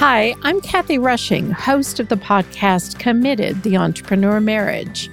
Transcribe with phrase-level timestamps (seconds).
[0.00, 5.10] Hi, I'm Kathy Rushing, host of the podcast Committed the Entrepreneur Marriage.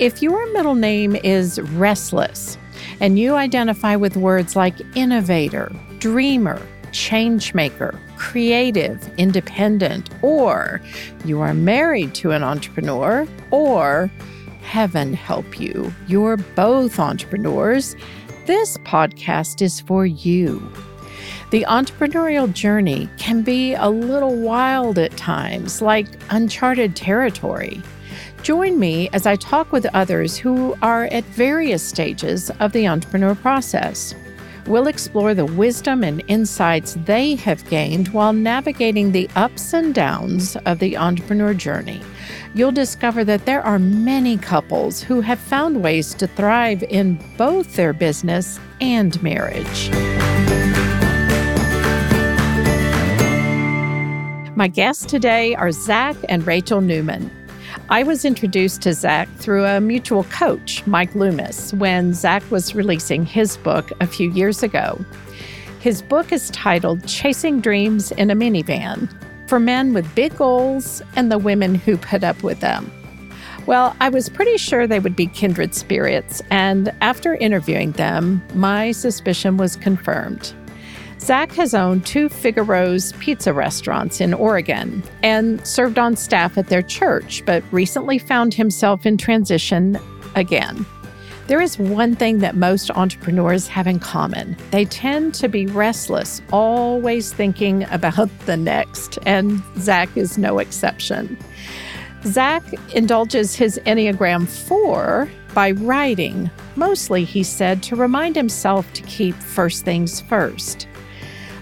[0.00, 2.58] If your middle name is Restless
[2.98, 5.70] and you identify with words like innovator,
[6.00, 10.80] dreamer, changemaker, creative, independent, or
[11.24, 14.10] you are married to an entrepreneur, or
[14.62, 17.94] heaven help you, you're both entrepreneurs,
[18.46, 20.60] this podcast is for you.
[21.54, 27.80] The entrepreneurial journey can be a little wild at times, like uncharted territory.
[28.42, 33.36] Join me as I talk with others who are at various stages of the entrepreneur
[33.36, 34.16] process.
[34.66, 40.56] We'll explore the wisdom and insights they have gained while navigating the ups and downs
[40.66, 42.00] of the entrepreneur journey.
[42.54, 47.76] You'll discover that there are many couples who have found ways to thrive in both
[47.76, 49.88] their business and marriage.
[54.56, 57.28] My guests today are Zech and Rachel Newman.
[57.88, 63.26] I was introduced to Zech through a mutual coach, Mike Loomis, when Zech was releasing
[63.26, 65.04] his book a few years ago.
[65.80, 69.08] His book is titled Chasing Dreams in a Minivan
[69.48, 72.92] for men with big goals and the women who put up with them.
[73.66, 78.92] Well, I was pretty sure they would be kindred spirits, and after interviewing them, my
[78.92, 80.54] suspicion was confirmed.
[81.20, 86.82] Zech has owned two Figaro's pizza restaurants in Oregon and served on staff at their
[86.82, 89.98] church, but recently found himself in transition
[90.34, 90.84] again.
[91.46, 96.40] There is one thing that most entrepreneurs have in common they tend to be restless,
[96.52, 101.38] always thinking about the next, and Zech is no exception.
[102.24, 102.62] Zech
[102.94, 109.84] indulges his Enneagram 4 by writing, mostly, he said, to remind himself to keep first
[109.84, 110.88] things first.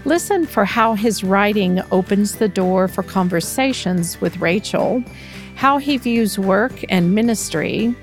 [0.05, 5.01] Listen for how his writing opens the door for conversations with Rachel,
[5.55, 7.95] how he views work and ministry,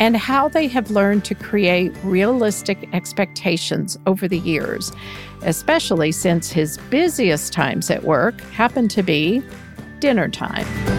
[0.00, 4.92] and how they have learned to create realistic expectations over the years,
[5.42, 9.40] especially since his busiest times at work happen to be
[10.00, 10.95] dinner time.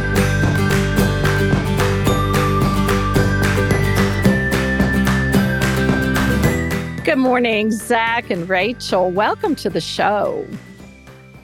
[7.28, 9.12] Morning, Zech and Rachel.
[9.12, 10.48] Welcome to the show.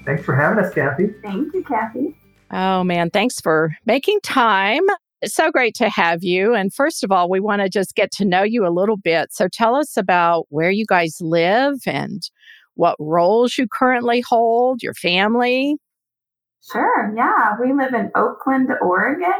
[0.05, 1.09] Thanks for having us, Kathy.
[1.21, 2.15] Thank you, Kathy.
[2.51, 3.09] Oh, man.
[3.09, 4.83] Thanks for making time.
[5.21, 6.55] It's so great to have you.
[6.55, 9.33] And first of all, we want to just get to know you a little bit.
[9.33, 12.23] So tell us about where you guys live and
[12.75, 15.75] what roles you currently hold, your family.
[16.71, 17.13] Sure.
[17.13, 17.57] Yeah.
[17.59, 19.33] We live in Oakland, Oregon,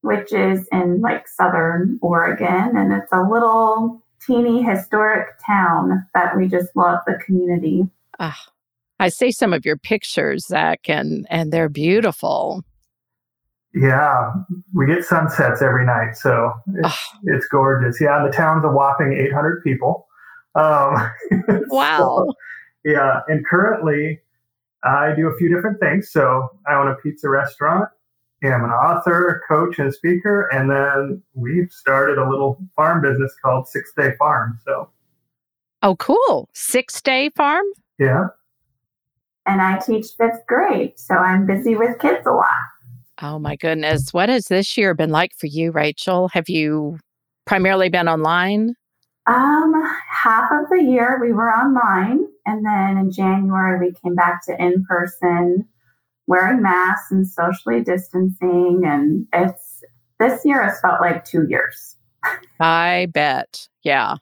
[0.00, 2.76] which is in like southern Oregon.
[2.76, 7.84] And it's a little teeny historic town that we just love the community.
[8.18, 8.38] Ah,
[8.98, 12.64] I see some of your pictures, Zech, and and they're beautiful.
[13.72, 14.32] Yeah,
[14.74, 17.18] we get sunsets every night, so it's, oh.
[17.24, 18.00] it's gorgeous.
[18.00, 20.08] Yeah, the town's a whopping 800 people.
[20.56, 21.12] Um,
[21.68, 22.24] wow.
[22.26, 22.34] So,
[22.84, 24.20] yeah, and currently
[24.82, 26.10] I do a few different things.
[26.10, 27.88] So I own a pizza restaurant
[28.48, 30.48] I'm an author, coach, and speaker.
[30.52, 34.58] And then we've started a little farm business called Six Day Farm.
[34.64, 34.88] So,
[35.82, 36.48] oh, cool.
[36.54, 37.64] Six Day Farm?
[37.98, 38.28] Yeah.
[39.46, 40.98] And I teach fifth grade.
[40.98, 42.46] So I'm busy with kids a lot.
[43.22, 44.14] Oh, my goodness.
[44.14, 46.28] What has this year been like for you, Rachel?
[46.28, 46.98] Have you
[47.46, 48.74] primarily been online?
[49.26, 49.74] Um,
[50.08, 52.26] half of the year we were online.
[52.46, 55.68] And then in January, we came back to in person
[56.30, 58.82] wearing masks and socially distancing.
[58.84, 59.82] And it's
[60.20, 61.96] this year has felt like two years.
[62.60, 63.66] I bet.
[63.82, 64.14] Yeah.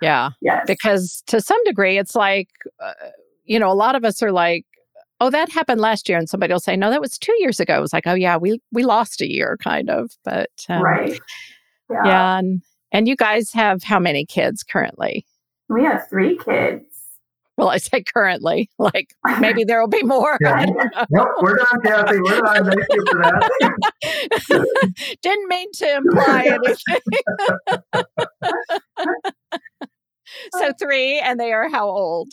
[0.00, 0.30] Yeah.
[0.40, 0.64] Yes.
[0.66, 2.48] Because to some degree, it's like,
[2.82, 2.94] uh,
[3.44, 4.64] you know, a lot of us are like,
[5.20, 6.16] oh, that happened last year.
[6.16, 7.76] And somebody will say, no, that was two years ago.
[7.76, 10.12] It was like, oh, yeah, we, we lost a year kind of.
[10.24, 11.20] But, um, right.
[11.90, 12.02] Yeah.
[12.06, 15.26] yeah and, and you guys have how many kids currently?
[15.68, 16.89] We have three kids.
[17.60, 20.38] Well, I say currently, like maybe there will be more.
[20.40, 20.64] Yeah.
[21.10, 22.18] Nope, we're done, Kathy.
[22.20, 22.64] We're done.
[22.64, 23.50] Thank you for that.
[25.22, 27.00] Didn't mean to imply anything.
[30.54, 32.30] so three, and they are how old?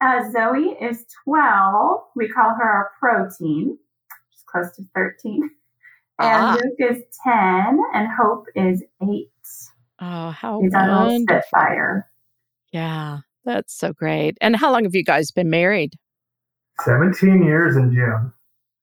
[0.00, 2.00] Uh, Zoe is 12.
[2.16, 3.76] We call her our protein.
[4.30, 5.42] She's close to 13.
[5.42, 5.50] And
[6.20, 6.56] ah.
[6.56, 9.28] Luke is 10, and Hope is 8.
[10.00, 11.20] Oh, how He's wonderful.
[11.26, 12.08] Spitfire.
[12.72, 13.18] Yeah.
[13.44, 14.38] That's so great.
[14.40, 15.94] And how long have you guys been married?
[16.80, 18.32] 17 years in June.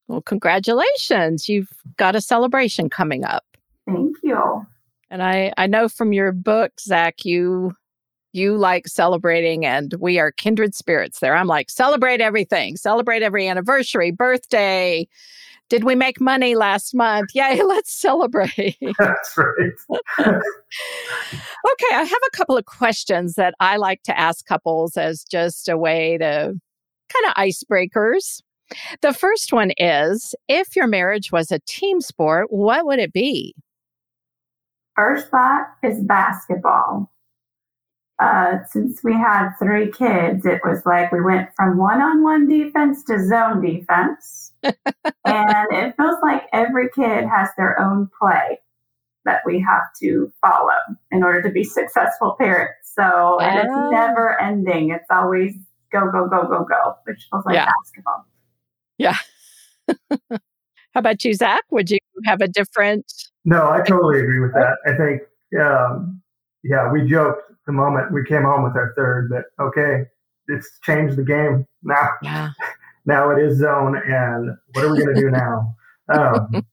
[0.08, 1.48] Well, congratulations.
[1.50, 3.44] You've got a celebration coming up.
[3.88, 4.66] Thank you.
[5.10, 7.74] And I, I know from your book, Zech, you
[8.34, 11.36] you like celebrating, and we are kindred spirits there.
[11.36, 15.06] I'm like, celebrate everything, celebrate every anniversary, birthday.
[15.72, 17.30] Did we make money last month?
[17.34, 18.76] Yay, let's celebrate.
[19.00, 19.72] That's right.
[20.20, 20.36] okay,
[21.96, 25.78] I have a couple of questions that I like to ask couples as just a
[25.78, 26.54] way to
[27.14, 28.42] kind of icebreakers.
[29.02, 33.56] The first one is if your marriage was a team sport, what would it be?
[34.98, 37.10] First thought is basketball.
[38.20, 42.50] Uh, since we had three kids, it was like we went from one on one
[42.50, 44.51] defense to zone defense.
[44.64, 48.60] And it feels like every kid has their own play
[49.26, 50.78] that we have to follow
[51.12, 52.94] in order to be successful parents.
[52.96, 54.90] So and it's never ending.
[54.90, 55.54] It's always
[55.92, 57.66] go, go, go, go, go, which feels like yeah.
[57.66, 58.26] basketball.
[58.98, 59.18] Yeah.
[60.94, 61.64] How about you, Zech?
[61.72, 63.12] Would you have a different?
[63.46, 64.76] No, I totally agree with that.
[64.86, 65.22] I think,
[65.62, 66.22] um,
[66.64, 70.06] yeah, we joked the moment we came home with our third that, okay,
[70.48, 72.10] it's changed the game now.
[72.22, 72.52] Yeah.
[73.06, 75.76] Now it is zone, and what are we going to do now?
[76.12, 76.66] Um,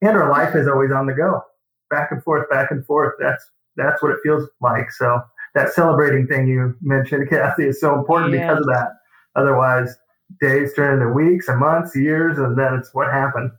[0.00, 1.42] and our life is always on the go,
[1.90, 3.12] back and forth, back and forth.
[3.20, 4.90] That's that's what it feels like.
[4.92, 5.20] So
[5.54, 8.48] that celebrating thing you mentioned, Kathy, is so important yeah.
[8.48, 8.88] because of that.
[9.36, 9.94] Otherwise,
[10.40, 13.50] days turn into weeks and months, years, and then it's what happened.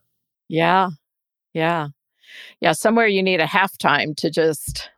[0.47, 0.89] Yeah.
[1.53, 1.89] Yeah.
[2.59, 2.71] Yeah.
[2.73, 4.89] Somewhere you need a halftime to just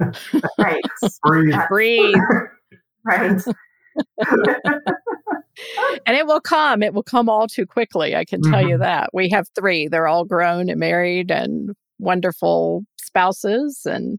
[0.58, 0.82] right.
[1.22, 1.54] breathe.
[1.68, 2.14] breathe.
[3.04, 3.42] right.
[6.06, 6.82] and it will come.
[6.82, 8.16] It will come all too quickly.
[8.16, 8.68] I can tell mm-hmm.
[8.68, 9.10] you that.
[9.12, 9.88] We have three.
[9.88, 13.86] They're all grown and married and wonderful spouses.
[13.86, 14.18] And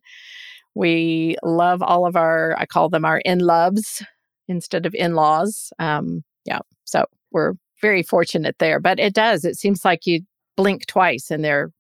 [0.76, 4.04] we love all of our, I call them our in loves
[4.48, 5.72] instead of in laws.
[5.80, 6.60] Um, yeah.
[6.86, 8.80] So we're very fortunate there.
[8.80, 9.46] But it does.
[9.46, 10.22] It seems like you
[10.56, 11.72] blink twice and they're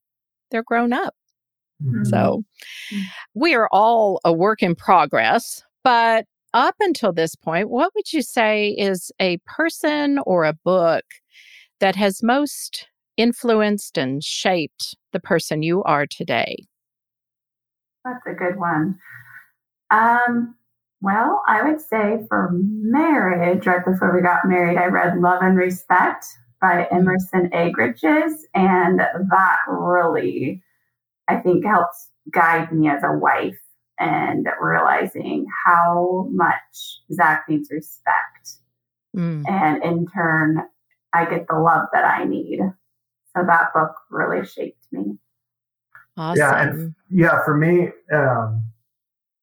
[0.49, 1.15] they're grown up.
[1.83, 2.03] Mm-hmm.
[2.05, 2.43] So
[2.93, 3.01] mm.
[3.33, 5.63] we are all a work in progress.
[5.83, 11.05] But up until this point, what would you say is a person or a book
[11.79, 12.87] that has most
[13.17, 16.57] influenced and shaped the person you are today?
[18.03, 18.97] That's a good one.
[19.91, 20.55] Um,
[21.01, 25.57] well, I would say for marriage, right before we got married, I read Love and
[25.57, 26.25] Respect
[26.61, 30.61] by Emerson Eggerichs, and that really,
[31.27, 33.57] I think, helps guide me as a wife
[34.01, 38.53] and realizing how much Zech needs respect.
[39.15, 39.47] Mm.
[39.47, 40.63] And in turn,
[41.13, 42.59] I get the love that I need.
[43.35, 45.17] So that book really shaped me.
[46.17, 46.39] Awesome.
[46.39, 48.63] Yeah, and yeah, for me, um,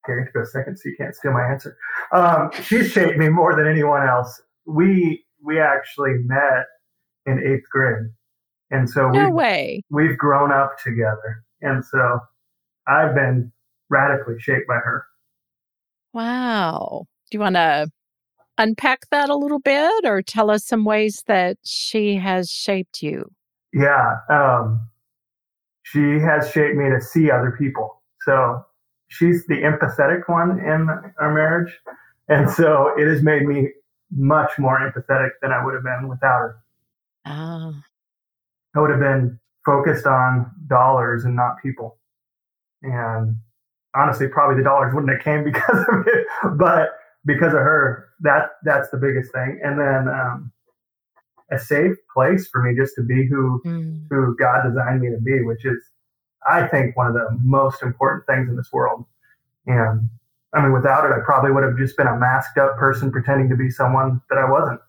[0.04, 1.76] okay, to go second so you can't steal my answer.
[2.12, 4.42] Um, she's shaped me more than anyone else.
[4.66, 6.66] We we actually met
[7.24, 8.10] in eighth grade,
[8.70, 12.20] and so no we've, way we've grown up together, and so
[12.86, 13.50] I've been
[13.90, 15.06] radically shaped by her.
[16.12, 17.06] Wow.
[17.30, 17.90] Do you want to
[18.56, 23.30] unpack that a little bit or tell us some ways that she has shaped you?
[23.72, 24.16] Yeah.
[24.30, 24.80] Um,
[25.82, 28.02] she has shaped me to see other people.
[28.22, 28.64] So
[29.08, 30.88] she's the empathetic one in
[31.20, 31.72] our marriage.
[32.28, 33.68] And so it has made me
[34.10, 36.56] much more empathetic than I would have been without her.
[37.26, 37.74] Oh.
[38.74, 41.98] I would have been focused on dollars and not people.
[42.82, 43.36] And
[43.94, 46.90] honestly, probably the dollars wouldn't have came because of it, but
[47.24, 49.60] because of her, that that's the biggest thing.
[49.62, 50.52] And then um,
[51.50, 54.00] a safe place for me just to be who mm.
[54.10, 55.78] who God designed me to be, which is,
[56.48, 59.04] I think, one of the most important things in this world.
[59.66, 60.08] And
[60.54, 63.48] I mean, without it, I probably would have just been a masked up person pretending
[63.50, 64.80] to be someone that I wasn't.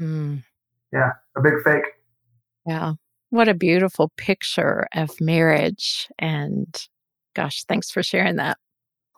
[0.00, 0.42] Mm.
[0.92, 1.84] Yeah, a big fake.
[2.66, 2.94] Yeah.
[3.30, 6.66] What a beautiful picture of marriage and
[7.34, 8.58] Gosh, thanks for sharing that.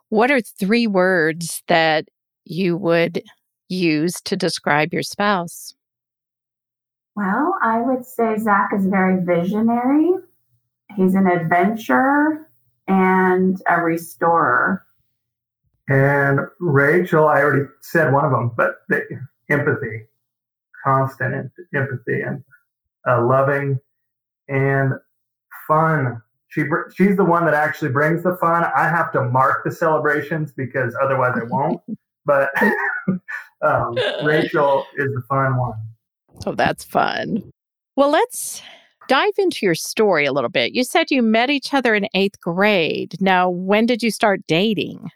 [0.08, 2.06] What are three words that
[2.44, 3.22] you would
[3.68, 5.74] use to describe your spouse?
[7.14, 10.12] Well, I would say Zech is very visionary.
[10.96, 12.48] He's an adventurer
[12.86, 14.84] and a restorer.
[15.88, 19.02] And Rachel, I already said one of them, but the
[19.50, 20.04] empathy,
[20.84, 22.42] constant empathy, and
[23.06, 23.78] uh, loving
[24.48, 24.94] and
[25.66, 28.64] fun she she's the one that actually brings the fun.
[28.76, 31.80] I have to mark the celebrations because otherwise I won't.
[32.26, 32.50] but
[33.62, 35.74] um, Rachel is the fun one.
[36.44, 37.50] Oh, that's fun.
[37.96, 38.60] Well, let's
[39.08, 40.74] dive into your story a little bit.
[40.74, 43.14] You said you met each other in eighth grade.
[43.18, 45.10] Now, when did you start dating?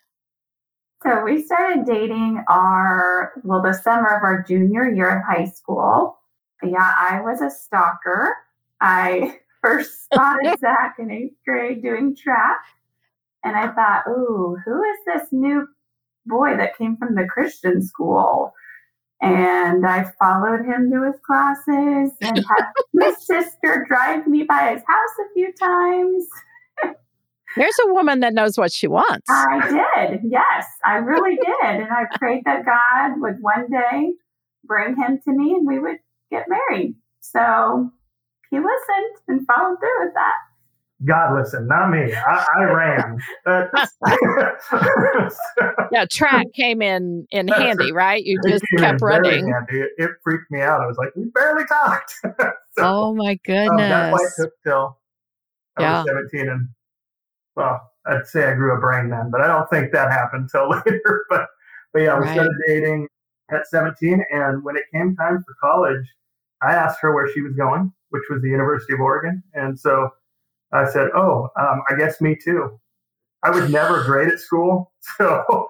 [1.02, 6.18] So we started dating our well the summer of our junior year of high school.
[6.62, 8.34] Yeah, I was a stalker.
[8.80, 12.60] I first spotted Zech in eighth grade doing track.
[13.44, 15.66] And I thought, ooh, who is this new
[16.26, 18.52] boy that came from the Christian school.
[19.22, 24.82] And I followed him to his classes and had my sister drive me by his
[24.86, 26.26] house a few times.
[27.56, 29.26] There's a woman that knows what she wants.
[29.30, 30.20] I did.
[30.24, 31.80] Yes, I really did.
[31.80, 34.12] And I prayed that God would one day
[34.64, 35.96] bring him to me and we would
[36.30, 36.96] get married.
[37.20, 37.90] So
[38.50, 40.34] he listened and followed through with that.
[41.04, 42.14] God listened, not me.
[42.14, 43.20] I, I ran.
[45.92, 48.24] yeah, track came in in handy, right?
[48.24, 49.52] You just kept running.
[49.68, 50.80] It, it, freaked me out.
[50.80, 52.14] I was like, we barely talked.
[52.24, 52.48] so,
[52.78, 53.70] oh my goodness!
[53.70, 54.98] Um, that flight took till
[55.76, 55.98] I yeah.
[55.98, 56.68] was seventeen, and
[57.56, 60.70] well, I'd say I grew a brain then, but I don't think that happened till
[60.70, 61.26] later.
[61.28, 61.46] But
[61.92, 62.32] but yeah, we right.
[62.32, 63.06] started dating
[63.50, 66.06] at seventeen, and when it came time for college,
[66.62, 70.10] I asked her where she was going, which was the University of Oregon, and so
[70.72, 72.78] I said, "Oh, um, I guess me too."
[73.42, 75.68] I was never great at school, so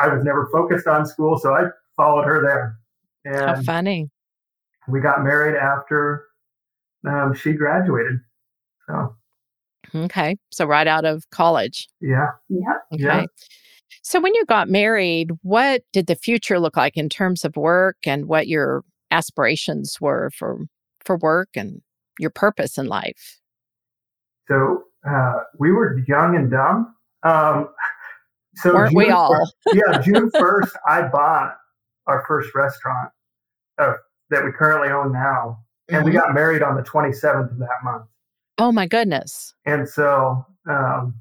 [0.00, 1.64] I was never focused on school, so I
[1.96, 2.78] followed her there.
[3.24, 4.10] And How funny!
[4.88, 6.26] We got married after
[7.06, 8.20] um, she graduated.
[8.86, 9.16] So
[9.94, 11.88] okay, so right out of college.
[12.00, 12.28] Yeah.
[12.48, 12.84] Yep.
[12.94, 13.04] Okay.
[13.04, 13.24] Yeah.
[14.02, 17.96] So when you got married, what did the future look like in terms of work
[18.04, 20.66] and what your aspirations were for
[21.08, 21.80] for work and
[22.18, 23.40] your purpose in life?
[24.46, 26.94] So uh, we were young and dumb.
[27.22, 27.70] Um,
[28.56, 29.32] so weren't June we all?
[29.32, 31.56] 1st, yeah, June first, I bought
[32.06, 33.10] our first restaurant
[33.78, 33.94] uh,
[34.30, 36.06] that we currently own now, and mm-hmm.
[36.06, 38.04] we got married on the twenty seventh of that month.
[38.58, 39.54] Oh my goodness!
[39.66, 41.14] And so, um,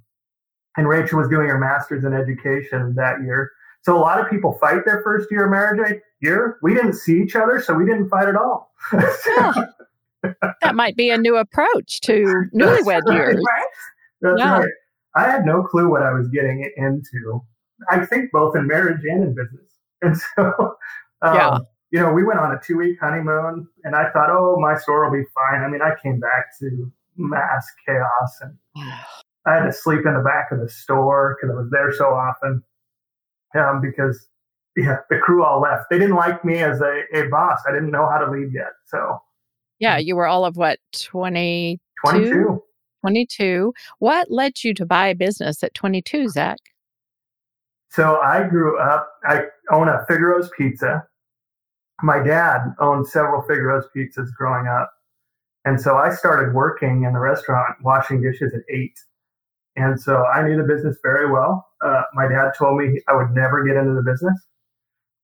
[0.77, 3.51] and Rachel was doing her master's in education that year.
[3.81, 6.57] So a lot of people fight their first year of marriage year.
[6.61, 8.73] We didn't see each other, so we didn't fight at all.
[8.93, 9.53] yeah
[10.61, 13.41] that might be a new approach to newlywed years.
[14.21, 14.59] That's yeah.
[14.59, 14.69] right.
[15.15, 17.41] I had no clue what I was getting into.
[17.89, 19.63] I think both in marriage and in business.
[20.03, 20.75] And so,
[21.23, 21.57] um, yeah.
[21.89, 25.09] you know, we went on a two week honeymoon and I thought, oh, my store
[25.09, 25.63] will be fine.
[25.63, 28.55] I mean, I came back to mass chaos and
[29.47, 32.09] I had to sleep in the back of the store because I was there so
[32.09, 32.63] often.
[33.55, 34.27] Um, because
[34.75, 35.85] yeah, the crew all left.
[35.89, 37.59] They didn't like me as a, a boss.
[37.67, 38.73] I didn't know how to lead yet.
[38.85, 39.19] So
[39.79, 41.79] yeah, you were all of what, 22?
[42.05, 42.63] 22.
[43.01, 43.73] 22.
[43.99, 46.57] What led you to buy a business at 22, Zech?
[47.89, 51.03] So I grew up, I own a Figaro's Pizza.
[52.03, 54.91] My dad owned several Figaro's pizzas growing up.
[55.65, 58.93] And so I started working in the restaurant, washing dishes at eight.
[59.75, 61.67] And so I knew the business very well.
[61.83, 64.47] Uh, my dad told me I would never get into the business.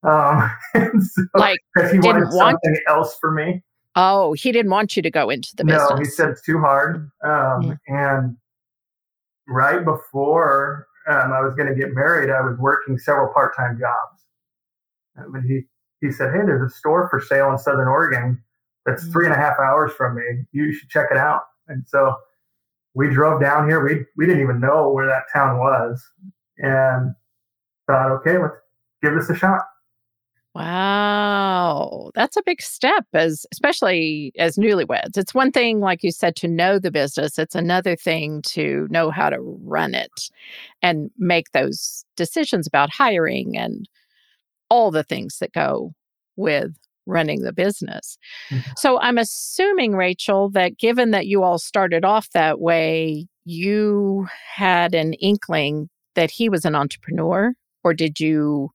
[0.03, 0.51] Um,
[1.01, 1.59] so, like,
[1.91, 3.63] he wanted something else for me.
[3.95, 5.89] Oh, he didn't want you to go into the business.
[5.89, 7.09] No, he said it's too hard.
[7.23, 8.37] Um, And
[9.47, 14.23] right before um, I was going to get married, I was working several part-time jobs.
[15.15, 15.61] And he
[16.01, 18.41] he said, "Hey, there's a store for sale in Southern Oregon
[18.85, 20.43] that's three and a half hours from me.
[20.51, 22.15] You should check it out." And so
[22.95, 23.83] we drove down here.
[23.83, 26.03] We we didn't even know where that town was,
[26.57, 27.13] and
[27.85, 28.55] thought, "Okay, let's
[29.03, 29.61] give this a shot."
[30.55, 35.17] Wow, that's a big step as especially as newlyweds.
[35.17, 39.09] It's one thing like you said to know the business, it's another thing to know
[39.09, 40.29] how to run it
[40.83, 43.89] and make those decisions about hiring and
[44.69, 45.91] all the things that go
[46.35, 46.71] with
[47.07, 48.17] running the business.
[48.49, 48.71] Mm-hmm.
[48.77, 54.93] So I'm assuming Rachel that given that you all started off that way, you had
[54.93, 58.71] an inkling that he was an entrepreneur or did you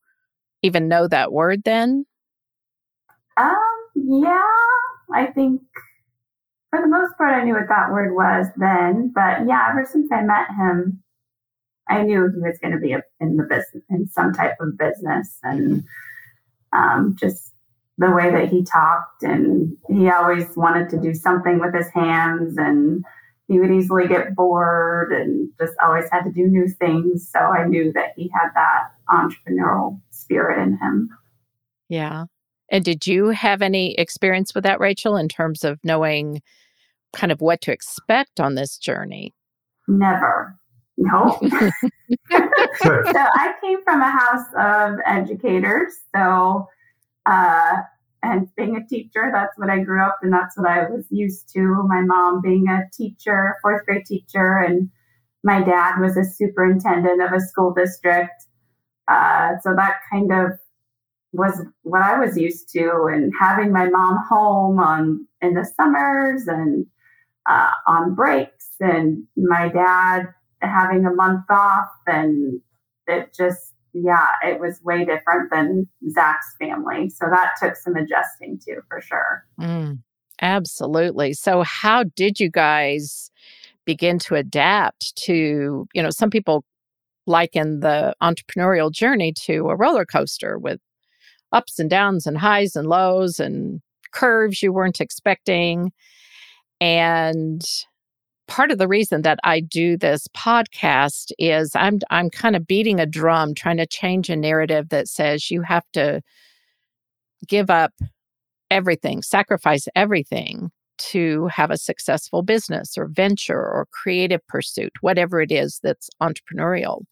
[0.62, 2.04] even know that word then?
[3.36, 3.58] Um,
[3.94, 4.42] yeah,
[5.14, 5.62] I think
[6.70, 9.12] for the most part, I knew what that word was then.
[9.14, 11.02] But yeah, ever since I met him,
[11.88, 15.38] I knew he was going to be in the business, in some type of business,
[15.42, 15.82] and
[16.72, 17.52] um, just
[17.96, 22.56] the way that he talked, and he always wanted to do something with his hands,
[22.58, 23.04] and
[23.48, 27.28] he would easily get bored, and just always had to do new things.
[27.32, 31.08] So I knew that he had that entrepreneurial spirit in him.
[31.88, 32.24] Yeah.
[32.70, 36.42] And did you have any experience with that, Rachel, in terms of knowing
[37.14, 39.34] kind of what to expect on this journey?
[39.86, 40.54] Never.
[40.98, 41.38] No.
[41.40, 41.50] so
[42.32, 45.94] I came from a house of educators.
[46.14, 46.68] So,
[47.24, 47.76] uh,
[48.22, 51.50] and being a teacher, that's what I grew up and that's what I was used
[51.54, 51.84] to.
[51.86, 54.90] My mom being a teacher, fourth grade teacher, and
[55.44, 58.47] my dad was a superintendent of a school district.
[59.08, 60.52] Uh, so that kind of
[61.32, 66.46] was what I was used to, and having my mom home on in the summers
[66.46, 66.86] and
[67.46, 70.26] uh, on breaks, and my dad
[70.60, 72.60] having a month off, and
[73.06, 77.08] it just yeah, it was way different than Zech's family.
[77.08, 79.44] So that took some adjusting to for sure.
[79.60, 79.98] Mm,
[80.40, 81.32] absolutely.
[81.32, 83.30] So, how did you guys
[83.84, 86.64] begin to adapt to, you know, some people
[87.28, 90.80] liken the entrepreneurial journey to a roller coaster with
[91.52, 93.80] ups and downs and highs and lows and
[94.12, 95.92] curves you weren't expecting.
[96.80, 97.62] And
[98.46, 102.98] part of the reason that I do this podcast is I'm I'm kind of beating
[102.98, 106.22] a drum trying to change a narrative that says you have to
[107.46, 107.92] give up
[108.70, 115.52] everything, sacrifice everything to have a successful business or venture or creative pursuit, whatever it
[115.52, 117.02] is that's entrepreneurial.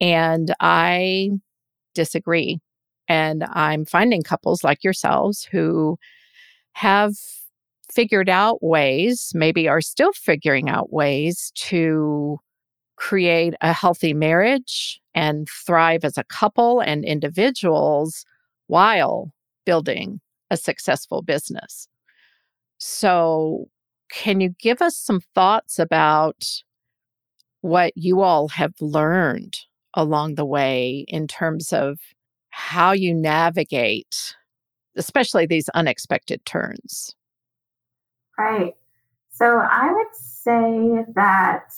[0.00, 1.30] And I
[1.94, 2.60] disagree.
[3.08, 5.98] And I'm finding couples like yourselves who
[6.72, 7.14] have
[7.92, 12.38] figured out ways, maybe are still figuring out ways to
[12.96, 18.24] create a healthy marriage and thrive as a couple and individuals
[18.68, 19.32] while
[19.66, 21.88] building a successful business.
[22.78, 23.68] So,
[24.10, 26.44] can you give us some thoughts about
[27.60, 29.56] what you all have learned
[29.94, 31.98] along the way in terms of
[32.50, 34.34] how you navigate,
[34.96, 37.14] especially these unexpected turns?
[38.38, 38.74] Right.
[39.30, 41.72] So I would say that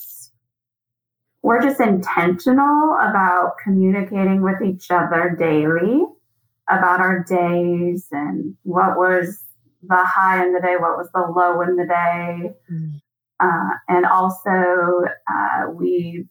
[1.41, 6.05] we're just intentional about communicating with each other daily
[6.69, 9.43] about our days and what was
[9.81, 12.53] the high in the day, what was the low in the day.
[12.71, 13.01] Mm.
[13.39, 16.25] Uh, and also, uh, we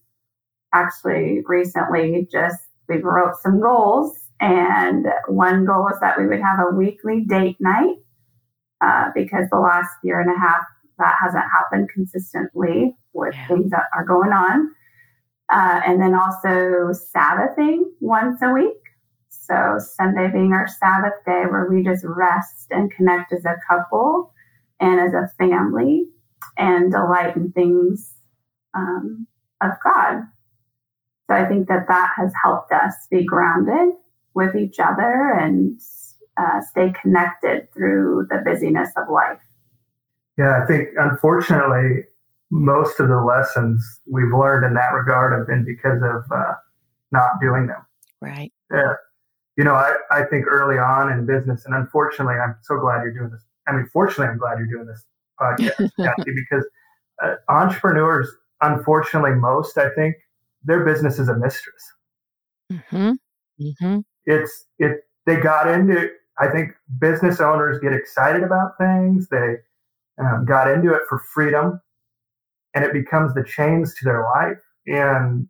[0.72, 6.58] actually recently just we wrote some goals, and one goal is that we would have
[6.60, 7.96] a weekly date night
[8.80, 10.64] uh, because the last year and a half
[10.98, 13.48] that hasn't happened consistently with yeah.
[13.48, 14.70] things that are going on.
[15.52, 18.78] Uh, and then also Sabbathing once a week.
[19.28, 24.32] So Sunday being our Sabbath day where we just rest and connect as a couple
[24.80, 26.06] and as a family
[26.56, 28.14] and delight in things
[28.74, 29.26] um,
[29.60, 30.22] of God.
[31.28, 33.94] So I think that that has helped us be grounded
[34.34, 35.80] with each other and
[36.36, 39.40] uh, stay connected through the busyness of life.
[40.38, 42.04] Yeah, I think unfortunately,
[42.50, 46.54] most of the lessons we've learned in that regard have been because of uh,
[47.10, 47.84] not doing them.
[48.20, 48.52] Right.
[48.72, 48.94] Yeah.
[49.56, 53.12] You know, I, I think early on in business, and unfortunately, I'm so glad you're
[53.12, 53.42] doing this.
[53.68, 55.04] I mean, fortunately, I'm glad you're doing this
[55.38, 56.66] podcast, Kathy, because
[57.22, 58.28] uh, entrepreneurs,
[58.62, 60.16] unfortunately, most, I think,
[60.64, 61.92] their business is a mistress.
[62.72, 63.12] Mm-hmm.
[63.60, 63.98] Mm-hmm.
[64.26, 69.28] It's, it, they got into I think business owners get excited about things.
[69.28, 69.56] They
[70.18, 71.80] um, got into it for freedom,
[72.74, 74.58] and it becomes the chains to their life.
[74.86, 75.48] And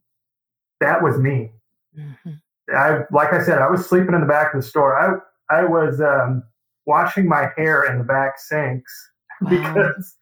[0.80, 1.52] that was me.
[1.98, 2.32] Mm-hmm.
[2.76, 4.98] I, like I said, I was sleeping in the back of the store.
[4.98, 6.42] I, I was um,
[6.86, 8.92] washing my hair in the back sinks
[9.40, 9.50] wow.
[9.50, 10.16] because,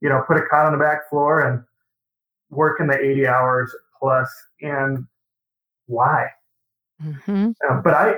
[0.00, 1.62] you know, put a cot on the back floor and
[2.50, 4.30] working the 80 hours plus.
[4.60, 5.06] And
[5.86, 6.28] why?
[7.02, 7.50] Mm-hmm.
[7.68, 8.14] Uh, but I,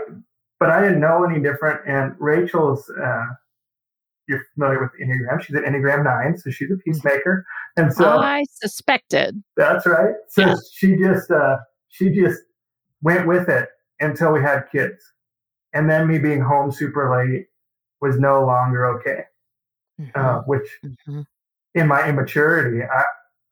[0.58, 1.80] but I didn't know any different.
[1.86, 3.26] And Rachel's, uh,
[4.28, 5.42] you're familiar with Enneagram.
[5.42, 7.44] She's an Enneagram nine, so she's a peacemaker.
[7.76, 9.42] And so I suspected.
[9.56, 10.14] That's right.
[10.28, 10.54] So yeah.
[10.72, 11.56] she just, uh,
[11.88, 12.40] she just
[13.02, 15.02] went with it until we had kids.
[15.72, 17.46] And then me being home super late
[18.00, 19.24] was no longer okay.
[20.00, 20.20] Mm-hmm.
[20.20, 21.20] Uh, which mm-hmm.
[21.74, 23.04] in my immaturity, I,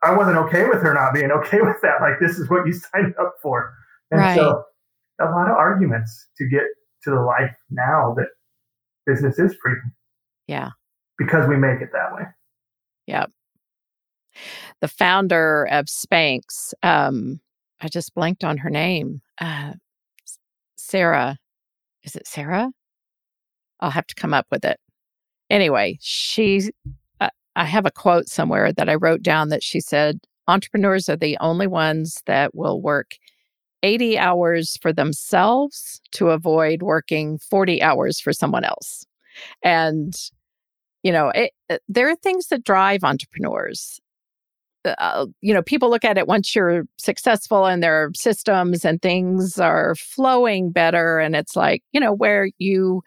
[0.03, 2.01] I wasn't okay with her not being okay with that.
[2.01, 3.73] Like, this is what you signed up for.
[4.11, 4.37] And right.
[4.37, 4.65] so
[5.21, 6.63] a lot of arguments to get
[7.05, 8.29] to the life now that
[9.07, 9.95] business is freedom.
[10.47, 10.71] Yeah.
[11.19, 12.23] Because we make it that way.
[13.07, 13.31] Yep.
[14.81, 17.41] The founder of Spanx, um,
[17.81, 19.21] I just blanked on her name.
[19.41, 19.73] Uh,
[20.77, 21.39] Sarah.
[22.05, 22.71] Is it Sarah?
[23.81, 24.79] I'll have to come up with it.
[25.51, 26.71] Anyway, she,
[27.57, 31.37] I have a quote somewhere that I wrote down that she said, entrepreneurs are the
[31.41, 33.17] only ones that will work
[33.83, 39.07] 80 hours for themselves to avoid working 40 hours for someone else.
[39.63, 40.15] And,
[41.03, 44.01] you know, it, it, there are things that drive entrepreneurs.
[44.85, 49.01] Uh, uh, you know, people look at it once you're successful and their systems and
[49.01, 51.19] things are flowing better.
[51.19, 53.03] And it's like, you know, where you,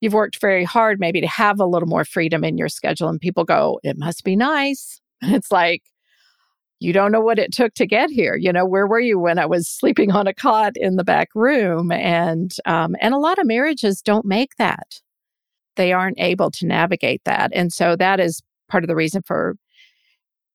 [0.00, 3.20] you've worked very hard maybe to have a little more freedom in your schedule and
[3.20, 5.82] people go it must be nice it's like
[6.80, 8.36] you don't know what it took to get here.
[8.36, 11.28] You know, where were you when I was sleeping on a cot in the back
[11.34, 11.90] room?
[11.90, 15.00] And um, and a lot of marriages don't make that.
[15.74, 19.56] They aren't able to navigate that, and so that is part of the reason for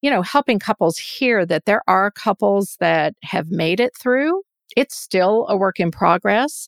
[0.02, 4.44] you know helping couples hear that there are couples that have made it through
[4.76, 6.68] it's still a work in progress.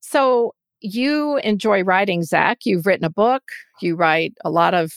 [0.00, 2.58] So you enjoy writing, Zech.
[2.64, 3.42] You've written a book,
[3.80, 4.92] you write a lot of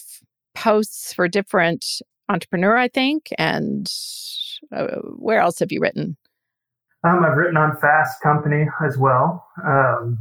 [0.56, 1.86] posts for different
[2.30, 3.30] entrepreneur, I think.
[3.38, 3.92] And
[4.72, 6.18] uh, where else have you written?
[7.04, 9.46] Um, I've written on Fast Company as well.
[9.66, 10.18] Um,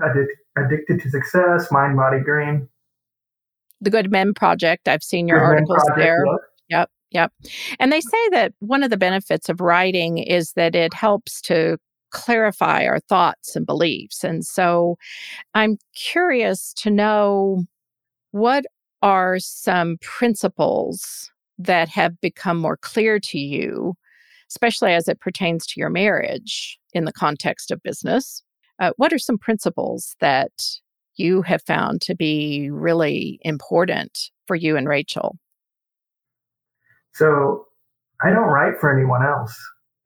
[0.00, 2.68] Addic- Addicted to Success, Mind Body Green.
[3.80, 4.88] The Good Men Project.
[4.88, 6.24] I've seen your Good articles there.
[6.68, 6.90] Yep.
[7.10, 7.32] Yep.
[7.80, 11.78] And they say that one of the benefits of writing is that it helps to
[12.10, 14.24] clarify our thoughts and beliefs.
[14.24, 14.96] And so
[15.54, 17.64] I'm curious to know
[18.32, 18.64] what
[19.02, 23.94] are some principles that have become more clear to you,
[24.48, 28.42] especially as it pertains to your marriage in the context of business?
[28.78, 30.52] Uh, what are some principles that
[31.16, 35.36] you have found to be really important for you and Rachel?
[37.12, 37.66] So
[38.22, 39.58] I don't write for anyone else.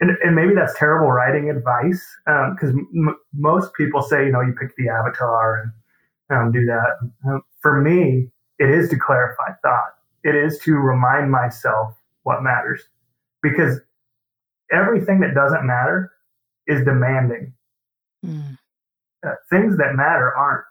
[0.04, 4.42] And, and maybe that's terrible writing advice because um, m- most people say, you know,
[4.42, 5.62] you pick the avatar
[6.28, 7.10] and um, do that.
[7.26, 9.94] Um, for me, it is to clarify thought.
[10.22, 12.82] It is to remind myself what matters
[13.42, 13.80] because
[14.70, 16.12] everything that doesn't matter
[16.66, 17.54] is demanding.
[18.26, 18.58] Mm.
[19.26, 20.64] Uh, things that matter aren't.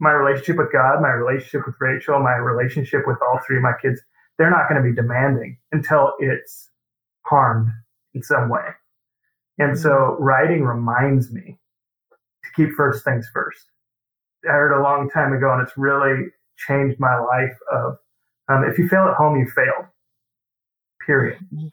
[0.00, 3.74] My relationship with God, my relationship with Rachel, my relationship with all three of my
[3.80, 4.00] kids,
[4.36, 6.70] they're not going to be demanding until it's
[7.22, 7.68] harmed
[8.14, 8.68] in some way.
[9.58, 9.82] And mm-hmm.
[9.82, 11.58] so writing reminds me
[12.44, 13.66] to keep first things first.
[14.44, 16.28] I heard a long time ago, and it's really
[16.66, 17.56] changed my life.
[17.72, 17.96] Of
[18.48, 19.86] um, if you fail at home, you failed.
[21.06, 21.38] Period.
[21.54, 21.68] Mm-hmm.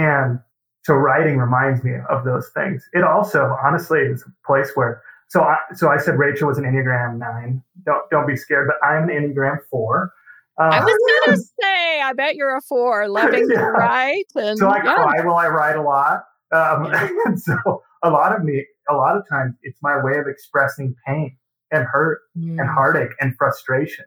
[0.00, 0.40] And
[0.84, 2.88] so writing reminds me of those things.
[2.92, 5.02] It also, honestly, is a place where.
[5.28, 7.62] So I so I said Rachel was an Enneagram nine.
[7.84, 10.12] Don't don't be scared, but I'm an Enneagram four.
[10.58, 13.60] Uh, I was gonna say, I bet you're a four, loving yeah.
[13.60, 14.24] to write.
[14.34, 14.94] And, so I yeah.
[14.94, 16.24] cry while I write a lot.
[16.52, 16.92] Um,
[17.26, 20.94] and so a lot of me, a lot of times, it's my way of expressing
[21.06, 21.36] pain
[21.70, 22.58] and hurt mm.
[22.58, 24.04] and heartache and frustration.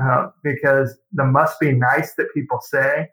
[0.00, 3.06] Uh, because the must be nice that people say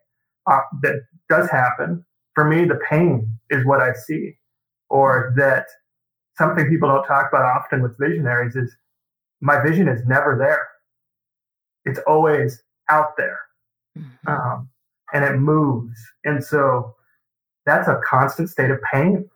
[0.50, 2.06] uh, that does happen.
[2.34, 4.38] For me, the pain is what I see,
[4.90, 5.66] or that
[6.38, 8.74] something people don't talk about often with visionaries is
[9.42, 10.68] my vision is never there
[11.88, 13.40] it's always out there
[13.98, 14.30] mm-hmm.
[14.30, 14.70] um,
[15.14, 15.98] and it moves.
[16.24, 16.96] And so
[17.66, 19.30] that's a constant state of pain.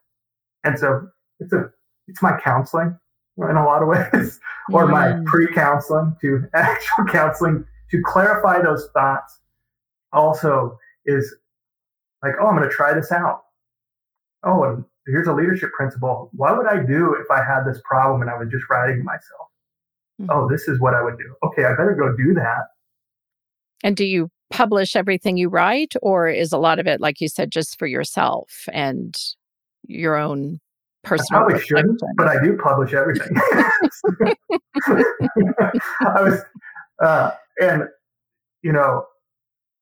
[0.64, 1.08] And so
[1.40, 1.72] it's a
[2.08, 2.98] it's my counseling
[3.38, 4.40] in a lot of ways,
[4.72, 4.92] or mm.
[4.92, 9.40] my pre-counseling to actual counseling to clarify those thoughts.
[10.14, 11.34] Also, is
[12.22, 13.44] like, oh, I'm going to try this out.
[14.44, 16.30] Oh, and here's a leadership principle.
[16.34, 19.51] What would I do if I had this problem and I was just writing myself?
[20.22, 20.32] Mm-hmm.
[20.32, 21.36] Oh, this is what I would do.
[21.44, 22.68] Okay, I better go do that.
[23.84, 27.28] And do you publish everything you write, or is a lot of it, like you
[27.28, 29.18] said, just for yourself and
[29.88, 30.60] your own
[31.04, 31.42] personal?
[31.42, 33.36] I probably shouldn't, but I do publish everything.
[34.88, 36.42] I was,
[37.04, 37.84] uh, and
[38.62, 39.06] you know,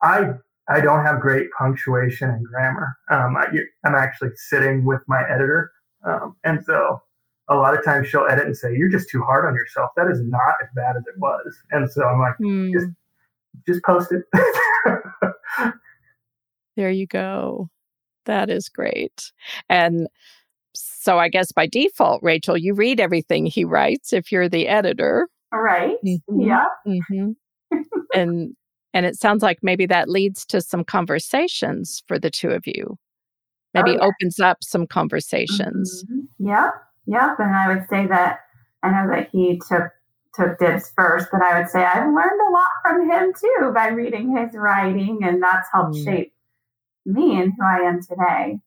[0.02, 0.30] I
[0.70, 2.96] I don't have great punctuation and grammar.
[3.10, 3.48] Um, I,
[3.86, 5.72] am actually sitting with my editor,
[6.06, 7.02] um, and so
[7.50, 9.92] a lot of times she'll edit and say, "You're just too hard on yourself.
[9.96, 12.72] That is not as bad as it was." And so I'm like, mm.
[12.72, 12.88] just
[13.68, 14.24] just post it.
[16.76, 17.70] there you go.
[18.26, 19.32] That is great.
[19.70, 20.08] And
[20.76, 25.28] so I guess by default, Rachel, you read everything he writes if you're the editor.
[25.52, 25.96] Right.
[26.06, 26.42] Mm-hmm.
[26.42, 26.66] Yeah.
[26.88, 27.32] Mm-hmm.
[28.14, 28.56] and
[28.94, 32.98] and it sounds like maybe that leads to some conversations for the two of you.
[33.74, 34.08] Maybe oh, yeah.
[34.08, 36.04] opens up some conversations.
[36.06, 36.48] Mm-hmm.
[36.48, 36.70] Yeah.
[37.10, 37.40] Yep.
[37.40, 38.42] And I would say that
[38.84, 39.92] I know that he took
[40.36, 43.88] took dibs first, but I would say I've learned a lot from him too by
[43.88, 46.04] reading his writing, and that's helped mm.
[46.04, 46.34] shape
[47.06, 48.60] me and who I am today.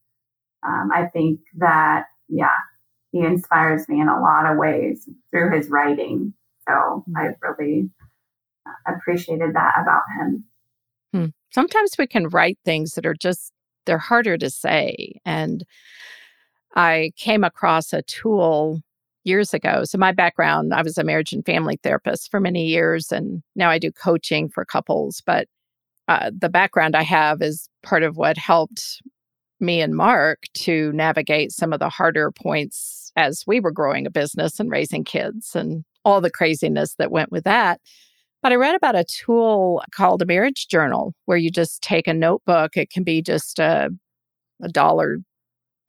[0.66, 2.56] Um, I think that yeah,
[3.12, 6.34] he inspires me in a lot of ways through his writing.
[6.68, 7.12] So mm.
[7.16, 7.90] I really
[8.66, 10.44] uh, appreciated that about him.
[11.14, 11.26] Hmm.
[11.52, 13.52] Sometimes we can write things that are just
[13.86, 15.64] they're harder to say and
[16.74, 18.80] I came across a tool
[19.24, 19.84] years ago.
[19.84, 23.70] So, my background, I was a marriage and family therapist for many years, and now
[23.70, 25.22] I do coaching for couples.
[25.24, 25.48] But
[26.08, 29.02] uh, the background I have is part of what helped
[29.60, 34.10] me and Mark to navigate some of the harder points as we were growing a
[34.10, 37.80] business and raising kids and all the craziness that went with that.
[38.42, 42.14] But I read about a tool called a marriage journal where you just take a
[42.14, 42.76] notebook.
[42.76, 43.90] It can be just a,
[44.60, 45.18] a dollar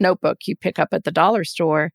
[0.03, 1.91] notebook you pick up at the dollar store.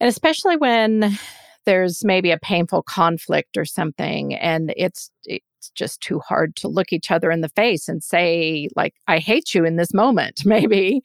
[0.00, 1.18] And especially when
[1.66, 6.94] there's maybe a painful conflict or something and it's it's just too hard to look
[6.94, 11.02] each other in the face and say like I hate you in this moment maybe.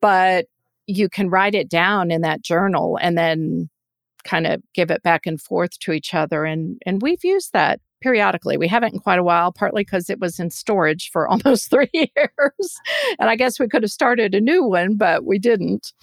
[0.00, 0.46] But
[0.86, 3.68] you can write it down in that journal and then
[4.24, 7.80] kind of give it back and forth to each other and and we've used that
[8.00, 8.56] periodically.
[8.56, 11.90] We haven't in quite a while partly because it was in storage for almost three
[11.92, 12.80] years.
[13.18, 15.92] And i guess we could have started a new one but we didn't.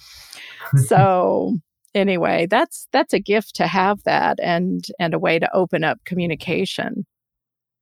[0.86, 1.56] So
[1.94, 5.98] anyway that's that's a gift to have that and and a way to open up
[6.04, 7.06] communication.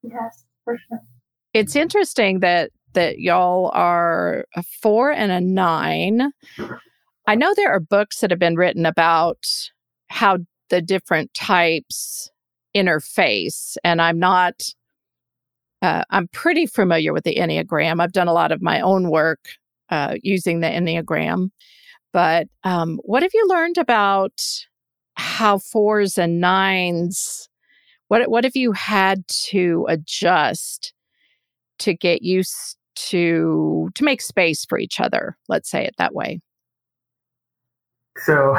[0.02, 1.00] Yes for sure.
[1.52, 6.30] It's interesting that that y'all are a four and a nine.
[7.26, 9.46] I know there are books that have been written about
[10.08, 10.38] how
[10.70, 12.30] the different types
[12.76, 13.76] interface.
[13.82, 14.62] And I'm not,
[15.82, 18.00] uh, I'm pretty familiar with the Enneagram.
[18.00, 19.48] I've done a lot of my own work
[19.88, 21.50] uh, using the Enneagram.
[22.12, 24.40] But um, what have you learned about
[25.16, 27.48] how fours and nines?
[28.08, 30.92] What what have you had to adjust
[31.80, 32.76] to get used
[33.10, 35.36] to to make space for each other?
[35.48, 36.40] Let's say it that way.
[38.24, 38.56] So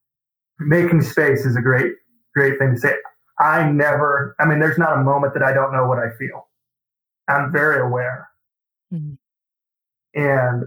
[0.58, 1.92] making space is a great,
[2.34, 2.94] great thing to say.
[3.40, 6.48] I never, I mean, there's not a moment that I don't know what I feel.
[7.28, 8.28] I'm very aware.
[8.92, 9.14] Mm-hmm.
[10.20, 10.64] And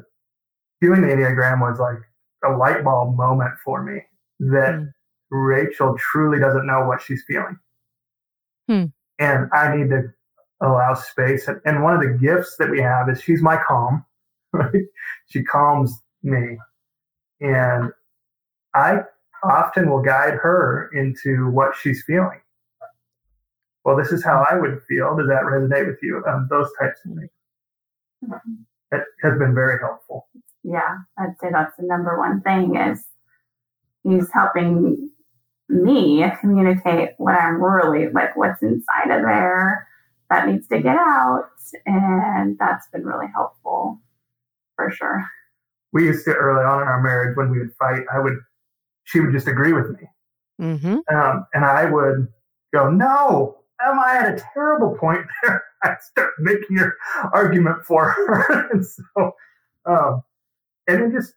[0.79, 1.97] doing the Enneagram was like
[2.43, 4.01] a light bulb moment for me
[4.39, 4.91] that mm.
[5.29, 7.57] Rachel truly doesn't know what she's feeling.
[8.69, 8.91] Mm.
[9.19, 10.03] And I need to
[10.61, 11.47] allow space.
[11.47, 14.05] And, and one of the gifts that we have is she's my calm,
[14.53, 14.85] right?
[15.27, 16.57] She calms me.
[17.41, 17.91] And
[18.75, 19.01] I
[19.43, 22.39] often will guide her into what she's feeling.
[23.83, 25.15] Well, this is how I would feel.
[25.17, 26.23] Does that resonate with you?
[26.27, 27.29] Um, those types of things.
[28.25, 28.53] Mm-hmm.
[28.91, 30.27] It has been very helpful.
[30.63, 33.03] Yeah, I'd say that's the number one thing is
[34.03, 35.09] he's helping
[35.69, 39.87] me communicate what I'm really like, what's inside of there
[40.29, 41.49] that needs to get out.
[41.85, 43.99] And that's been really helpful
[44.75, 45.25] for sure.
[45.93, 48.37] We used to early on in our marriage when we would fight, I would
[49.05, 50.07] she would just agree with me.
[50.61, 51.15] Mm-hmm.
[51.15, 52.27] Um, and I would
[52.73, 55.63] go, no, am I at a terrible point there?
[55.83, 56.95] I start making her
[57.33, 58.69] argument for her.
[58.71, 59.31] and so,
[59.85, 60.21] um,
[60.87, 61.33] and it just,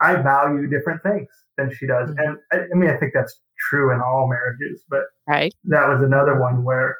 [0.00, 2.10] I value different things than she does.
[2.10, 2.18] Mm-hmm.
[2.18, 5.52] And I, I, mean, I think that's true in all marriages, but right.
[5.64, 6.96] that was another one where,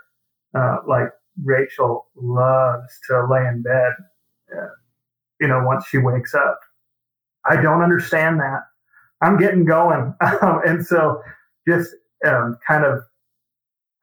[0.54, 1.08] uh, like
[1.42, 3.92] Rachel loves to lay in bed,
[4.54, 4.68] uh,
[5.40, 6.58] you know, once she wakes up.
[7.48, 8.60] I don't understand that.
[9.22, 10.14] I'm getting going.
[10.42, 11.20] Um, and so
[11.68, 11.90] just
[12.26, 13.00] um, kind of,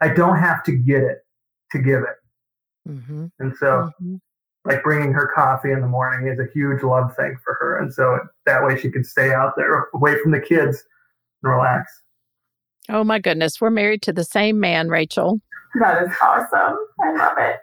[0.01, 1.25] I don't have to get it
[1.71, 2.89] to give it.
[2.89, 3.27] Mm-hmm.
[3.39, 4.15] And so, mm-hmm.
[4.65, 7.77] like bringing her coffee in the morning is a huge love thing for her.
[7.77, 10.83] And so that way she can stay out there away from the kids
[11.43, 11.91] and relax.
[12.89, 13.61] Oh my goodness.
[13.61, 15.39] We're married to the same man, Rachel.
[15.79, 16.77] That is awesome.
[17.01, 17.57] I love it.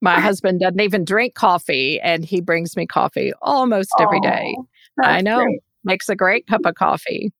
[0.00, 4.56] My husband doesn't even drink coffee and he brings me coffee almost every day.
[5.02, 5.42] I know.
[5.42, 7.32] Great makes a great cup of coffee.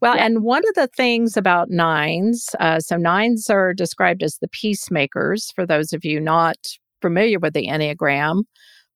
[0.00, 0.24] Well, yeah.
[0.24, 5.52] and one of the things about nines, uh, so nines are described as the peacemakers
[5.54, 6.56] for those of you not
[7.00, 8.44] familiar with the Enneagram.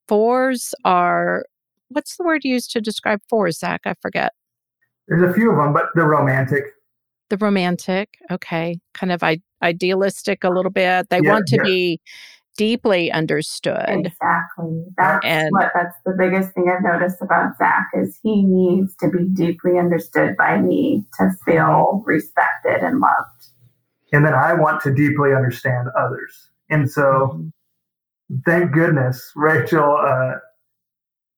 [0.07, 1.45] Fours are,
[1.89, 3.83] what's the word used to describe fours, Zech?
[3.85, 4.33] I forget.
[5.09, 6.65] There's a few of them, but the romantic.
[7.31, 8.79] The romantic, okay.
[8.95, 11.09] Kind of I- idealistic a little bit.
[11.11, 11.63] They yeah, want to yeah.
[11.63, 12.01] be
[12.59, 13.87] deeply understood.
[13.89, 14.85] Exactly.
[14.99, 19.09] That's and, what that's the biggest thing I've noticed about Zech is he needs to
[19.09, 23.47] be deeply understood by me to feel respected and loved.
[24.13, 26.51] And then I want to deeply understand others.
[26.69, 28.39] And so mm-hmm.
[28.45, 30.35] thank goodness Rachel uh,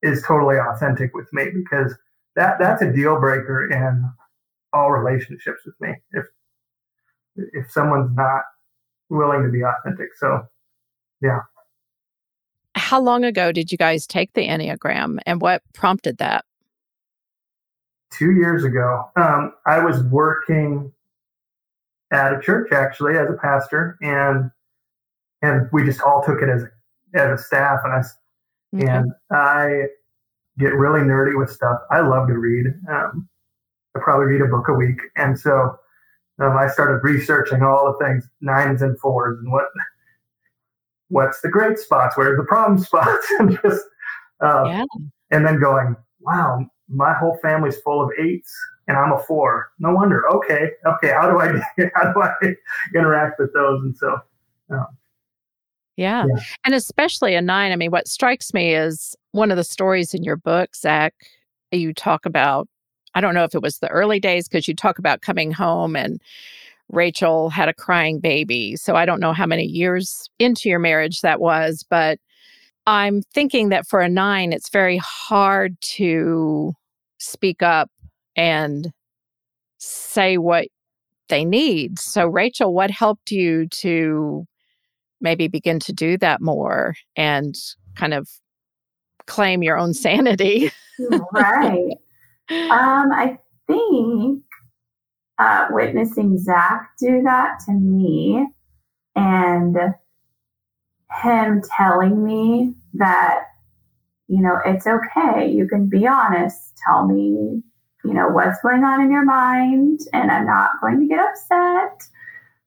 [0.02, 1.94] is totally authentic with me because
[2.34, 4.10] that that's a deal breaker in
[4.72, 5.94] all relationships with me.
[6.12, 6.24] If
[7.52, 8.42] if someone's not
[9.10, 10.08] willing to be authentic.
[10.18, 10.46] So
[11.22, 11.40] yeah.
[12.74, 16.44] How long ago did you guys take the Enneagram and what prompted that?
[18.12, 19.10] Two years ago.
[19.16, 20.92] Um, I was working
[22.12, 24.50] at a church actually as a pastor and
[25.42, 26.64] and we just all took it as
[27.14, 28.02] as a staff and I
[28.76, 28.86] okay.
[28.86, 29.86] and I
[30.58, 31.80] get really nerdy with stuff.
[31.90, 32.66] I love to read.
[32.90, 33.28] Um,
[33.96, 35.76] I probably read a book a week, and so
[36.40, 39.64] um, I started researching all the things nines and fours and what
[41.10, 43.84] what's the great spots, where's the problem spots, and just
[44.42, 44.84] uh, yeah.
[45.30, 48.52] and then going, wow, my whole family's full of eights
[48.90, 49.70] and I'm a four.
[49.78, 50.28] No wonder.
[50.28, 51.12] Okay, okay.
[51.12, 51.52] How do I
[51.94, 52.32] how do I
[52.94, 53.82] interact with those?
[53.82, 54.18] And so,
[54.70, 54.86] um,
[55.96, 56.24] yeah.
[56.26, 56.42] yeah.
[56.64, 57.72] and especially a nine.
[57.72, 61.14] I mean, what strikes me is one of the stories in your book, Zech.
[61.70, 62.68] You talk about.
[63.14, 65.96] I don't know if it was the early days because you talk about coming home
[65.96, 66.20] and
[66.92, 68.76] Rachel had a crying baby.
[68.76, 72.18] So I don't know how many years into your marriage that was, but
[72.86, 76.72] I'm thinking that for a nine, it's very hard to
[77.18, 77.90] speak up
[78.36, 78.92] and
[79.78, 80.68] say what
[81.28, 81.98] they need.
[81.98, 84.44] So, Rachel, what helped you to
[85.20, 87.54] maybe begin to do that more and
[87.94, 88.28] kind of
[89.26, 90.70] claim your own sanity?
[91.32, 91.92] right.
[92.50, 94.42] Um, I think
[95.40, 98.46] uh, witnessing Zech do that to me
[99.16, 99.76] and
[101.22, 103.44] him telling me that,
[104.28, 105.50] you know, it's okay.
[105.50, 106.76] You can be honest.
[106.86, 107.62] Tell me,
[108.04, 112.02] you know, what's going on in your mind, and I'm not going to get upset.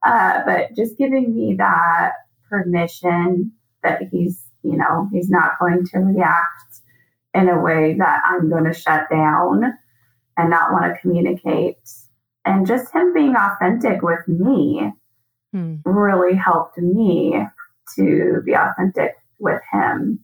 [0.05, 2.13] Uh, but just giving me that
[2.49, 3.51] permission
[3.83, 6.81] that he's, you know, he's not going to react
[7.33, 9.73] in a way that I'm going to shut down
[10.37, 11.77] and not want to communicate.
[12.45, 14.91] And just him being authentic with me
[15.51, 15.75] hmm.
[15.85, 17.45] really helped me
[17.95, 20.19] to be authentic with him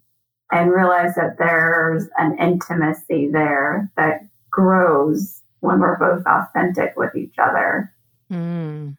[0.51, 7.35] and realize that there's an intimacy there that grows when we're both authentic with each
[7.37, 7.93] other.
[8.31, 8.95] Mm.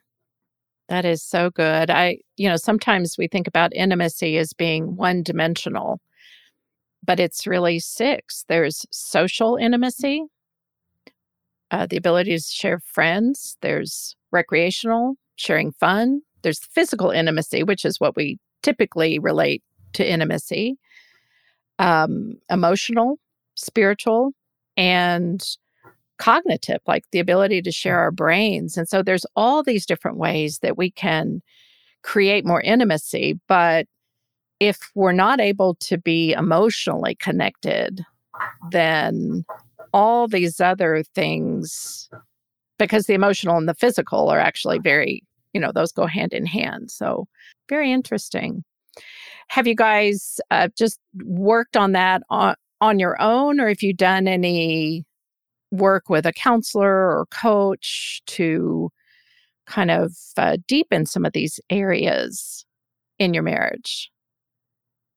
[0.87, 1.89] That is so good.
[1.89, 5.99] I, you know, sometimes we think about intimacy as being one dimensional,
[7.03, 8.45] but it's really six.
[8.47, 10.23] There's social intimacy,
[11.71, 17.99] uh, the ability to share friends, there's recreational, sharing fun, there's physical intimacy, which is
[17.99, 20.77] what we typically relate to intimacy,
[21.79, 23.17] um, emotional,
[23.55, 24.31] spiritual,
[24.77, 25.57] and
[26.17, 28.77] cognitive, like the ability to share our brains.
[28.77, 31.41] And so there's all these different ways that we can
[32.03, 33.39] create more intimacy.
[33.47, 33.87] But
[34.59, 38.05] if we're not able to be emotionally connected,
[38.71, 39.43] then
[39.93, 42.09] all these other things,
[42.79, 45.23] because the emotional and the physical are actually very,
[45.53, 46.91] you know, those go hand in hand.
[46.91, 47.27] So
[47.69, 48.63] very interesting.
[49.49, 53.93] Have you guys uh, just worked on that on, on your own, or have you
[53.93, 55.05] done any
[55.71, 58.89] work with a counselor or coach to
[59.67, 62.65] kind of uh, deepen some of these areas
[63.19, 64.09] in your marriage?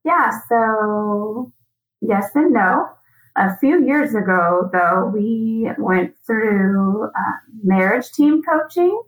[0.04, 1.52] Yeah, so
[2.00, 2.86] yes and no.
[3.36, 9.02] A few years ago, though, we went through uh, marriage team coaching.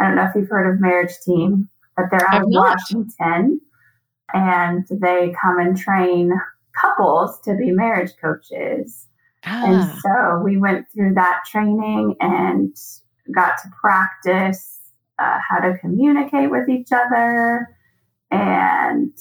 [0.00, 3.60] I don't know if you've heard of marriage team, but they're out of Washington
[4.32, 6.32] and they come and train
[6.80, 9.06] couples to be marriage coaches.
[9.44, 9.64] Ah.
[9.66, 12.74] And so we went through that training and
[13.34, 14.80] got to practice
[15.18, 17.68] uh, how to communicate with each other
[18.30, 19.12] and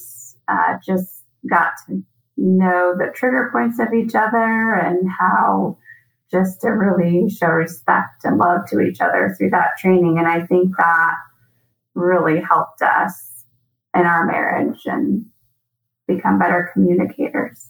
[0.48, 2.02] uh, just got to
[2.42, 5.78] know the trigger points of each other and how
[6.32, 10.18] just to really show respect and love to each other through that training.
[10.18, 11.16] And I think that
[11.94, 13.44] really helped us
[13.96, 15.26] in our marriage and
[16.08, 17.70] become better communicators.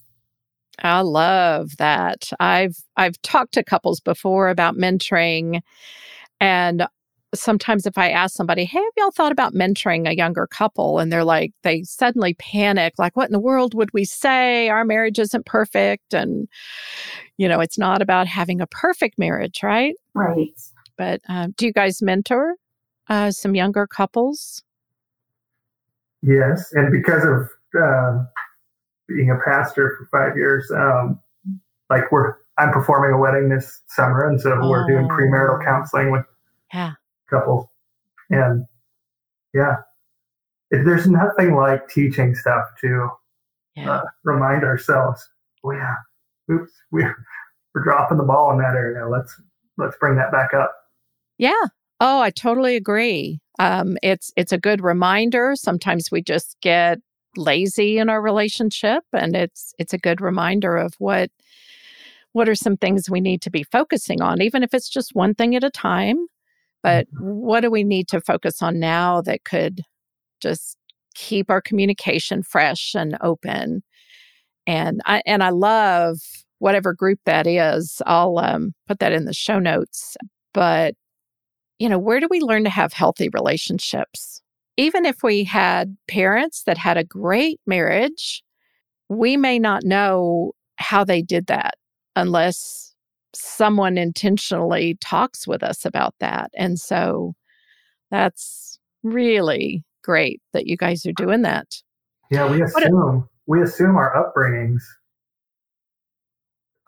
[0.79, 2.31] I love that.
[2.39, 5.62] I've I've talked to couples before about mentoring
[6.39, 6.88] and
[7.34, 11.12] sometimes if I ask somebody, "Hey, have y'all thought about mentoring a younger couple?" and
[11.12, 14.70] they're like they suddenly panic like what in the world would we say?
[14.70, 16.48] Our marriage isn't perfect and
[17.38, 19.96] you know, it's not about having a perfect marriage, right?
[20.13, 20.54] Right.
[20.98, 22.56] But uh, do you guys mentor
[23.10, 24.63] uh, some younger couples?
[26.22, 27.50] Yes, and because of
[27.82, 28.24] uh,
[29.08, 31.20] being a pastor for five years, um,
[31.89, 34.70] like we're I'm performing a wedding this summer, and so oh.
[34.70, 35.65] we're doing premarital oh.
[35.65, 36.26] counseling with
[36.74, 36.94] yeah.
[37.32, 37.67] Couples,
[38.30, 38.65] and
[39.54, 39.78] yeah,
[40.72, 43.10] it, there's nothing like teaching stuff to
[43.76, 43.91] yeah.
[43.91, 45.28] uh, remind ourselves.
[45.63, 45.96] Oh yeah,
[46.52, 47.15] oops, we're
[47.74, 49.08] we're dropping the ball in that area.
[49.08, 49.39] Let's
[49.78, 50.74] let's bring that back up.
[51.38, 51.65] Yeah.
[52.00, 53.39] Oh, I totally agree.
[53.60, 55.56] Um, it's it's a good reminder.
[55.56, 57.00] Sometimes we just get
[57.36, 61.32] lazy in our relationship and it's it's a good reminder of what
[62.34, 65.34] what are some things we need to be focusing on even if it's just one
[65.34, 66.28] thing at a time
[66.84, 67.32] but mm-hmm.
[67.32, 69.82] what do we need to focus on now that could
[70.41, 70.78] just
[71.15, 73.84] keep our communication fresh and open?
[74.68, 76.20] And i and i love
[76.62, 78.01] whatever group that is.
[78.05, 80.16] I'll um, put that in the show notes.
[80.53, 80.93] But
[81.80, 84.41] you know where do we learn to have healthy relationships?
[84.78, 88.43] Even if we had parents that had a great marriage,
[89.10, 91.76] we may not know how they did that
[92.16, 92.91] unless
[93.34, 96.51] someone intentionally talks with us about that.
[96.55, 97.34] And so
[98.09, 101.82] that's really great that you guys are uh, doing that.
[102.29, 104.82] Yeah, we assume we assume our upbringings.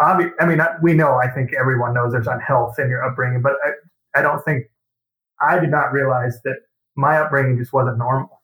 [0.01, 1.15] Obvi- I mean, we know.
[1.15, 4.65] I think everyone knows there's unhealth in your upbringing, but I, I don't think
[5.41, 6.57] I did not realize that
[6.95, 8.41] my upbringing just wasn't normal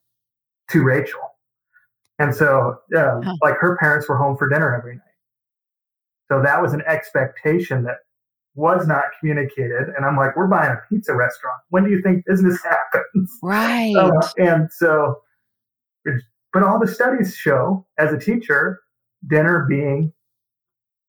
[0.72, 1.22] to Rachel.
[2.20, 3.36] And so, huh.
[3.42, 5.04] like her parents were home for dinner every night.
[6.32, 7.98] So that was an expectation that
[8.56, 9.90] was not communicated.
[9.96, 11.60] And I'm like, we're buying a pizza restaurant.
[11.70, 12.62] When do you think business
[12.94, 13.32] happens?
[13.42, 13.96] Right.
[13.96, 15.22] Uh, and so,
[16.54, 18.80] but all the studies show as a teacher,
[19.28, 20.14] dinner being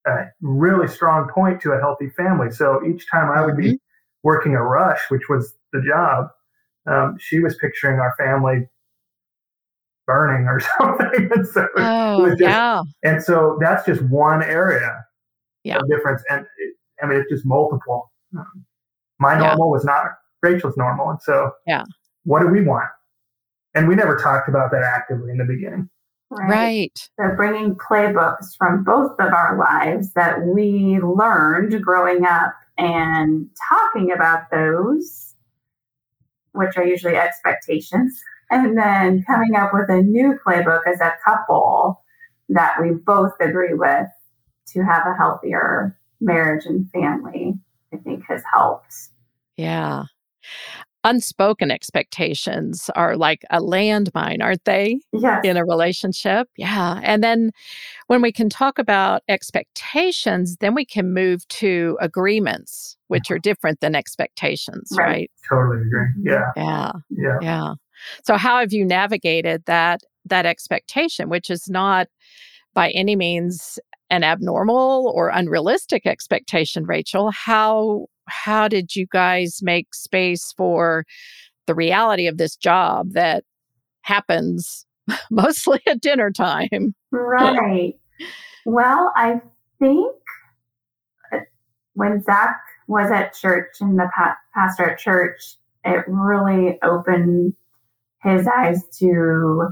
[0.07, 2.51] a really strong point to a healthy family.
[2.51, 3.75] So each time I would be mm-hmm.
[4.23, 6.29] working a rush, which was the job,
[6.91, 8.69] um, she was picturing our family
[10.07, 11.31] burning or something.
[11.35, 12.83] and so oh, just, yeah.
[13.03, 15.05] And so that's just one area
[15.65, 15.79] yeah.
[15.79, 16.23] of difference.
[16.31, 18.11] And it, I mean, it's just multiple.
[19.19, 19.73] My normal yeah.
[19.73, 20.07] was not
[20.43, 21.11] Rachel's normal.
[21.11, 21.85] And so yeah.
[22.25, 22.89] what do we want?
[23.75, 25.89] And we never talked about that actively in the beginning.
[26.31, 26.49] Right.
[26.49, 27.11] right.
[27.19, 34.13] So bringing playbooks from both of our lives that we learned growing up and talking
[34.13, 35.35] about those,
[36.53, 42.03] which are usually expectations, and then coming up with a new playbook as a couple
[42.49, 44.07] that we both agree with
[44.73, 47.55] to have a healthier marriage and family,
[47.93, 48.95] I think has helped.
[49.57, 50.05] Yeah
[51.05, 55.01] unspoken expectations are like a landmine, aren't they?
[55.13, 55.45] Yes.
[55.45, 56.49] In a relationship.
[56.57, 57.01] Yeah.
[57.03, 57.51] And then
[58.09, 63.81] when we can talk about expectations, then we can move to agreements, which are different
[63.81, 65.07] than expectations, right?
[65.07, 65.31] right?
[65.49, 66.01] Totally agree.
[66.01, 66.29] Mm-hmm.
[66.29, 66.53] Yeah.
[66.57, 66.93] Yeah.
[67.11, 67.39] Yeah.
[67.41, 67.75] Yeah.
[68.25, 72.09] So how have you navigated that that expectation, which is not
[72.75, 73.79] by any means
[74.11, 77.31] an abnormal or unrealistic expectation, Rachel?
[77.31, 81.05] How how did you guys make space for
[81.67, 83.45] the reality of this job that
[84.03, 84.87] happens
[85.31, 86.95] mostly at dinner time?
[87.11, 87.95] Right.
[88.67, 89.41] well, I
[89.79, 90.15] think
[91.33, 91.39] uh,
[91.95, 92.57] when Zech
[92.87, 97.55] was at church and the pa- pastor at church, it really opened
[98.23, 99.69] his eyes to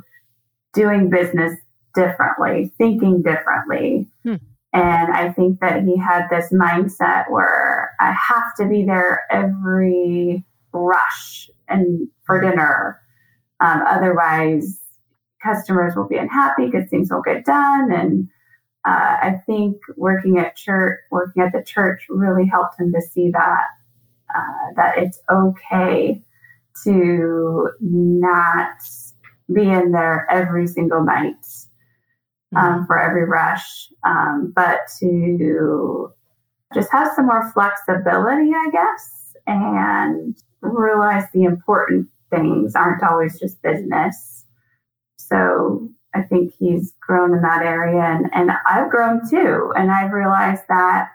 [0.73, 1.59] doing business
[1.99, 4.07] differently, thinking differently.
[4.23, 4.37] Hmm.
[4.73, 10.45] And I think that he had this mindset where I have to be there every
[10.73, 13.01] rush and for dinner.
[13.61, 14.79] Um, otherwise,
[15.43, 17.91] customers will be unhappy because things won't get done.
[17.91, 18.29] And
[18.87, 23.31] uh, I think working at church, working at the church, really helped him to see
[23.31, 23.65] that
[24.35, 26.23] uh, that it's okay
[26.85, 28.77] to not
[29.53, 31.35] be in there every single night
[32.57, 36.13] um, for every rush, um, but to
[36.75, 43.63] just have some more flexibility, I guess, and realize the important things aren't always just
[43.63, 44.45] business.
[45.17, 49.73] So I think he's grown in that area, and, and I've grown too.
[49.77, 51.11] And I've realized that,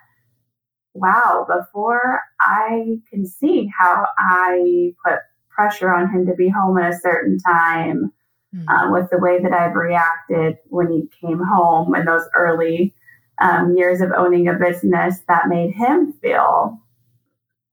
[0.93, 5.19] wow, before I can see how I put
[5.49, 8.11] pressure on him to be home at a certain time
[8.53, 8.67] mm-hmm.
[8.67, 12.93] uh, with the way that I've reacted when he came home in those early
[13.41, 16.79] um, years of owning a business that made him feel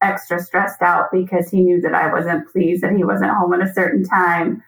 [0.02, 3.68] extra stressed out because he knew that I wasn't pleased that he wasn't home at
[3.68, 4.62] a certain time.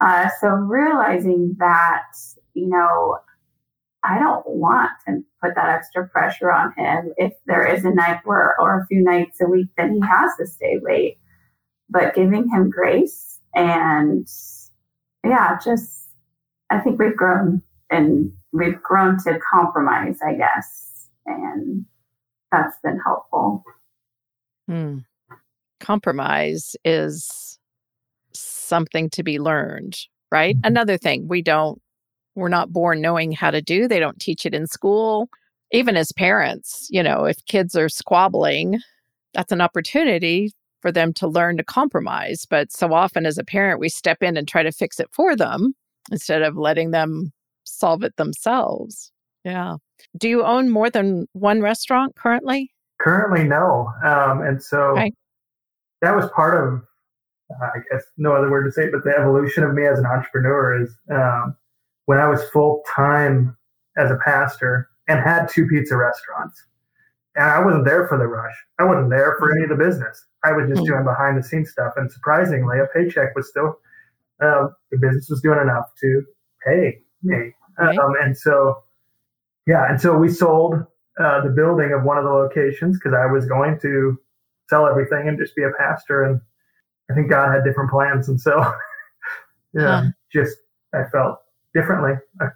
[0.00, 2.04] Uh, so realizing that,
[2.54, 3.18] you know,
[4.04, 8.20] I don't want to put that extra pressure on him if there is a night
[8.24, 11.18] where, or a few nights a week that he has to stay late,
[11.90, 14.28] but giving him grace and
[15.28, 16.08] yeah, just
[16.70, 21.84] I think we've grown and we've grown to compromise, I guess, and
[22.52, 23.62] that's been helpful.
[24.66, 24.98] Hmm.
[25.80, 27.58] Compromise is
[28.34, 29.98] something to be learned,
[30.30, 30.56] right?
[30.56, 30.66] Mm-hmm.
[30.66, 31.80] Another thing we don't,
[32.34, 33.88] we're not born knowing how to do.
[33.88, 35.28] They don't teach it in school.
[35.72, 38.80] Even as parents, you know, if kids are squabbling,
[39.34, 42.46] that's an opportunity for them to learn to compromise.
[42.48, 45.34] But so often as a parent, we step in and try to fix it for
[45.36, 45.74] them
[46.10, 47.32] instead of letting them
[47.64, 49.12] solve it themselves.
[49.44, 49.76] Yeah.
[50.16, 52.70] Do you own more than one restaurant currently?
[53.00, 53.92] Currently, no.
[54.04, 55.12] Um, and so okay.
[56.02, 56.82] that was part of,
[57.50, 60.06] uh, I guess, no other word to say, but the evolution of me as an
[60.06, 61.56] entrepreneur is um,
[62.06, 63.56] when I was full time
[63.96, 66.62] as a pastor and had two pizza restaurants.
[67.38, 68.54] And I wasn't there for the rush.
[68.80, 70.26] I wasn't there for any of the business.
[70.42, 70.92] I was just mm-hmm.
[70.92, 71.92] doing behind the scenes stuff.
[71.96, 73.78] And surprisingly, a paycheck was still,
[74.42, 76.24] uh, the business was doing enough to
[76.66, 77.52] pay me.
[77.78, 77.96] Right.
[77.96, 78.82] Um, and so,
[79.68, 79.88] yeah.
[79.88, 80.74] And so we sold
[81.20, 84.18] uh, the building of one of the locations because I was going to
[84.68, 86.24] sell everything and just be a pastor.
[86.24, 86.40] And
[87.08, 88.28] I think God had different plans.
[88.28, 88.58] And so,
[89.74, 90.10] yeah, huh.
[90.32, 90.56] just
[90.92, 91.38] I felt
[91.72, 92.46] differently a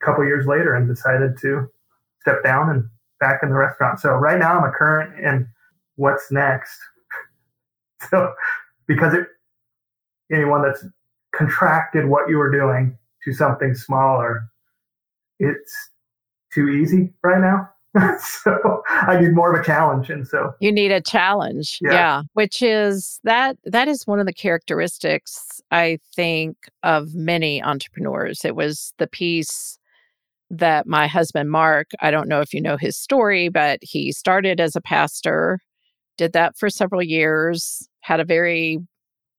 [0.00, 1.66] couple years later and decided to
[2.20, 2.88] step down and
[3.20, 4.00] back in the restaurant.
[4.00, 5.48] So right now I'm a current in
[5.96, 6.78] what's next
[8.10, 8.32] So,
[8.86, 9.26] because it,
[10.32, 10.84] anyone that's
[11.34, 14.48] contracted what you were doing to something smaller,
[15.38, 15.72] it's
[16.52, 17.68] too easy right now.
[18.18, 20.10] so I need more of a challenge.
[20.10, 21.78] And so you need a challenge.
[21.80, 21.92] Yeah.
[21.92, 22.22] yeah.
[22.34, 28.44] Which is that that is one of the characteristics I think of many entrepreneurs.
[28.44, 29.77] It was the piece
[30.50, 34.60] that my husband Mark, I don't know if you know his story, but he started
[34.60, 35.60] as a pastor,
[36.16, 38.78] did that for several years, had a very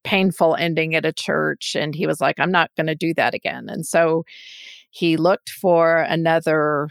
[0.03, 3.34] painful ending at a church and he was like I'm not going to do that
[3.34, 3.68] again.
[3.68, 4.24] And so
[4.91, 6.89] he looked for another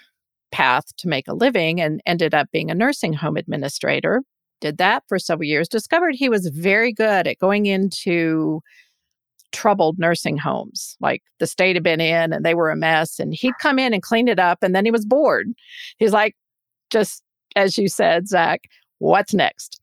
[0.53, 4.23] path to make a living and ended up being a nursing home administrator.
[4.61, 8.61] Did that for several years, discovered he was very good at going into
[9.53, 10.97] troubled nursing homes.
[11.01, 13.93] Like the state had been in and they were a mess, and he'd come in
[13.93, 15.49] and clean it up, and then he was bored.
[15.99, 16.37] He's like,
[16.91, 17.23] just
[17.57, 18.63] as you said, Zech,
[18.99, 19.81] what's next?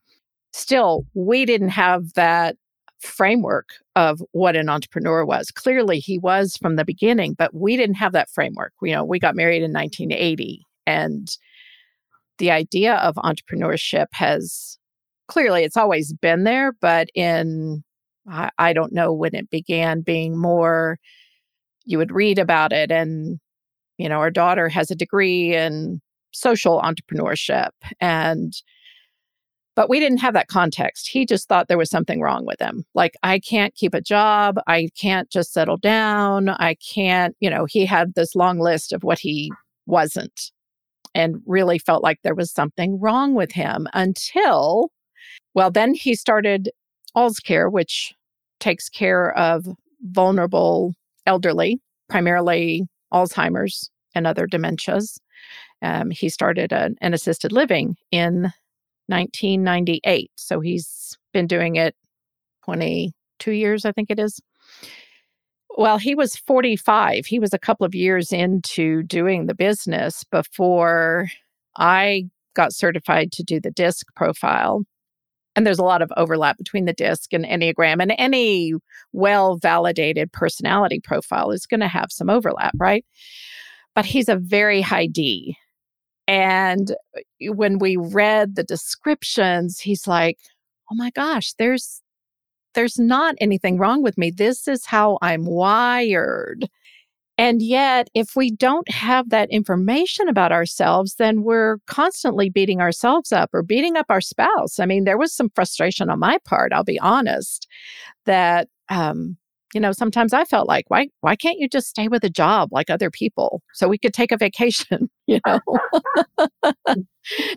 [0.54, 2.56] Still, we didn't have that
[3.02, 5.52] framework of what an entrepreneur was.
[5.52, 8.74] Clearly, he was from the beginning, but we didn't have that framework.
[8.82, 11.30] You know, we got married in 1980, and
[12.38, 14.78] the idea of entrepreneurship has
[15.28, 17.84] clearly it's always been there, but in
[18.30, 20.98] I, I don't know when it began being more.
[21.86, 23.40] You would read about it, and
[23.98, 26.02] you know, our daughter has a degree in
[26.32, 27.70] social entrepreneurship,
[28.00, 28.54] and
[29.76, 31.10] but we didn't have that context.
[31.10, 32.86] He just thought there was something wrong with him.
[32.94, 34.58] Like, I can't keep a job.
[34.68, 36.50] I can't just settle down.
[36.50, 39.52] I can't, you know, he had this long list of what he
[39.86, 40.52] wasn't
[41.14, 44.92] and really felt like there was something wrong with him until,
[45.54, 46.72] well, then he started
[47.14, 48.14] All's Care, which
[48.60, 49.66] takes care of
[50.02, 50.94] vulnerable
[51.26, 51.80] elderly,
[52.10, 55.18] primarily Alzheimer's and other dementias.
[55.82, 58.54] Um, he started an, an assisted living in
[59.08, 60.32] 1998.
[60.36, 61.96] So he's been doing it
[62.66, 64.40] 22 years, I think it is.
[65.78, 67.26] Well, he was 45.
[67.26, 71.30] He was a couple of years into doing the business before
[71.78, 74.84] I got certified to do the disc profile.
[75.56, 78.74] And there's a lot of overlap between the disc and Enneagram, and any
[79.14, 83.06] well validated personality profile is going to have some overlap, right?
[83.96, 85.58] But he's a very high D.
[86.28, 90.38] And uh, when we read the descriptions, he's like,
[90.92, 92.02] "Oh my gosh, there's
[92.76, 94.32] there's not anything wrong with me.
[94.32, 96.68] This is how I'm wired."
[97.38, 103.32] And yet, if we don't have that information about ourselves, then we're constantly beating ourselves
[103.32, 104.80] up or beating up our spouse.
[104.80, 107.68] I mean, there was some frustration on my part, I'll be honest,
[108.26, 109.38] that um,
[109.76, 112.70] you know, sometimes I felt like, why, why can't you just stay with a job
[112.72, 115.12] like other people so we could take a vacation?
[115.28, 115.60] You know,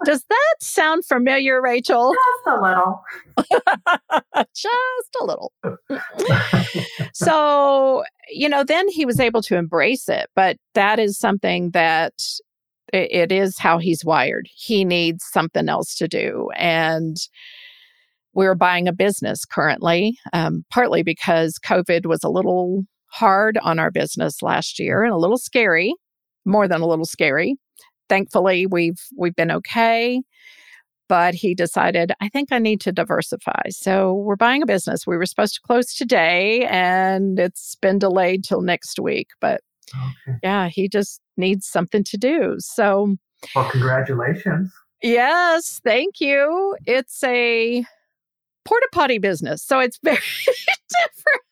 [0.07, 2.15] does that sound familiar, Rachel?
[2.15, 3.03] Just a little.
[4.57, 5.53] just a little.
[7.13, 12.15] so, you know, then he was able to embrace it, but that is something that
[12.91, 14.49] it is how he's wired.
[14.51, 16.49] He needs something else to do.
[16.57, 17.19] And,
[18.39, 23.91] we're buying a business currently, um, partly because COVID was a little hard on our
[23.91, 25.93] business last year and a little scary,
[26.45, 27.57] more than a little scary.
[28.09, 30.23] Thankfully, we've we've been okay.
[31.09, 33.71] But he decided, I think I need to diversify.
[33.71, 35.05] So we're buying a business.
[35.05, 39.29] We were supposed to close today and it's been delayed till next week.
[39.41, 39.63] But
[39.93, 40.39] okay.
[40.45, 42.55] yeah, he just needs something to do.
[42.59, 43.17] So,
[43.57, 44.71] well, congratulations.
[45.03, 46.77] Yes, thank you.
[46.87, 47.85] It's a
[48.69, 49.65] porta potty business.
[49.65, 51.43] So it's very different.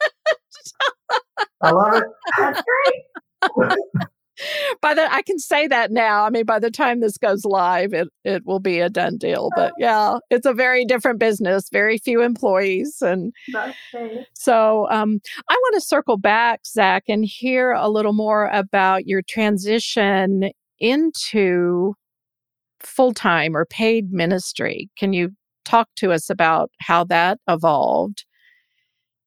[1.63, 2.05] I love it.
[2.39, 3.73] That's great.
[4.83, 6.25] by the I can say that now.
[6.25, 9.49] I mean, by the time this goes live, it it will be a done deal.
[9.57, 13.33] But yeah, it's a very different business, very few employees, and
[14.35, 19.23] so um, I want to circle back, Zech, and hear a little more about your
[19.23, 21.95] transition into
[22.81, 24.91] full time or paid ministry.
[24.99, 25.31] Can you
[25.67, 28.25] talk to us about how that evolved.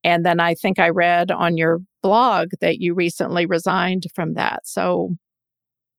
[0.04, 4.66] And then I think I read on your blog that you recently resigned from that.
[4.66, 5.16] So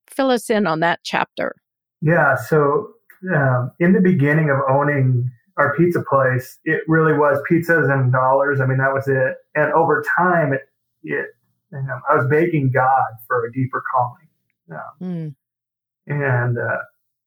[0.08, 1.54] fill us in on that chapter.
[2.00, 2.36] Yeah.
[2.36, 2.94] So
[3.34, 8.60] um, in the beginning of owning our pizza place, it really was pizzas and dollars.
[8.60, 9.36] I mean, that was it.
[9.54, 10.62] And over time, it,
[11.02, 11.26] it
[11.72, 14.28] I was begging God for a deeper calling.
[14.72, 15.34] Um, mm.
[16.06, 16.78] And uh,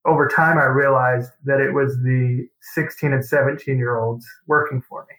[0.06, 5.06] over time, I realized that it was the 16 and 17 year olds working for
[5.10, 5.16] me.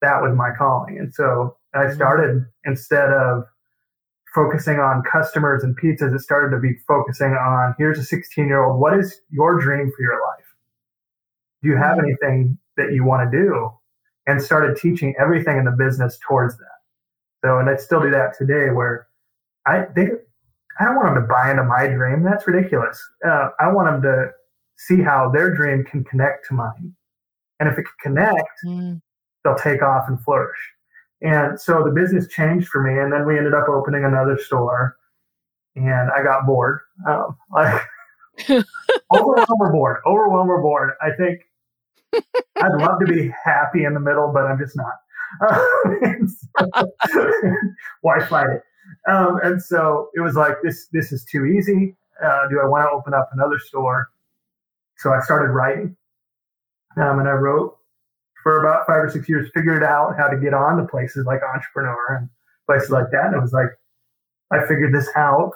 [0.00, 0.98] That was my calling.
[0.98, 1.94] And so I mm-hmm.
[1.94, 3.44] started instead of
[4.34, 8.64] focusing on customers and pizzas, it started to be focusing on here's a 16 year
[8.64, 8.80] old.
[8.80, 10.46] What is your dream for your life?
[11.62, 12.06] Do you have mm-hmm.
[12.06, 13.70] anything that you want to do?
[14.26, 16.66] And started teaching everything in the business towards that.
[17.42, 19.06] So, and I still do that today where
[19.66, 20.08] I, they,
[20.78, 22.22] I don't want them to buy into my dream.
[22.22, 23.02] That's ridiculous.
[23.26, 24.30] Uh, I want them to
[24.76, 26.94] see how their dream can connect to mine.
[27.60, 29.00] And if it can connect, mm.
[29.42, 30.58] they'll take off and flourish.
[31.20, 33.00] And so the business changed for me.
[33.00, 34.96] And then we ended up opening another store.
[35.74, 36.80] And I got bored.
[37.08, 37.82] Um, like,
[39.12, 39.96] overwhelmed or bored.
[40.06, 40.90] Overwhelmed or bored.
[41.02, 41.40] I think
[42.56, 44.94] I'd love to be happy in the middle, but I'm just not.
[45.46, 45.60] Uh,
[47.10, 47.30] so,
[48.00, 48.62] why fight it?
[49.08, 50.88] Um, and so it was like this.
[50.92, 51.96] This is too easy.
[52.22, 54.08] Uh, do I want to open up another store?
[54.96, 55.96] So I started writing,
[56.96, 57.76] um, and I wrote
[58.42, 59.50] for about five or six years.
[59.54, 62.28] Figured out how to get on to places like Entrepreneur and
[62.66, 63.26] places like that.
[63.26, 63.68] And it was like
[64.52, 65.54] I figured this out.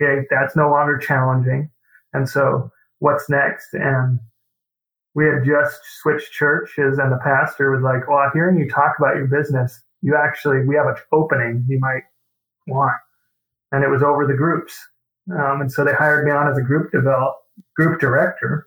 [0.00, 1.70] Okay, that's no longer challenging.
[2.12, 3.68] And so what's next?
[3.74, 4.18] And
[5.14, 9.16] we had just switched churches and the pastor was like, well, hearing you talk about
[9.16, 12.04] your business, you actually, we have an opening you might
[12.66, 12.96] want.
[13.72, 14.78] And it was over the groups.
[15.32, 17.36] Um, and so they hired me on as a group develop,
[17.76, 18.66] group director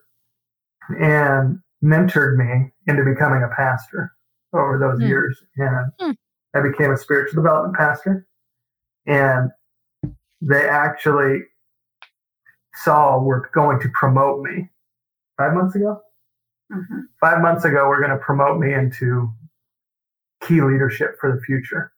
[0.90, 4.14] and mentored me into becoming a pastor
[4.54, 5.08] over those mm.
[5.08, 5.38] years.
[5.58, 6.16] And mm.
[6.56, 8.26] I became a spiritual development pastor.
[9.06, 9.52] And
[10.42, 11.42] they actually
[12.76, 14.70] saw were going to promote me
[15.38, 16.02] five months ago.
[16.72, 17.00] Mm-hmm.
[17.20, 19.32] Five months ago, we're going to promote me into
[20.42, 21.93] key leadership for the future.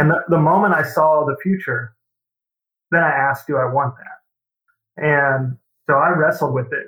[0.00, 1.94] And the, the moment I saw the future,
[2.90, 5.04] then I asked, do I want that?
[5.04, 6.86] And so I wrestled with it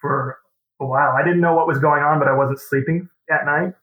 [0.00, 0.38] for
[0.80, 1.12] a while.
[1.12, 3.74] I didn't know what was going on, but I wasn't sleeping at night.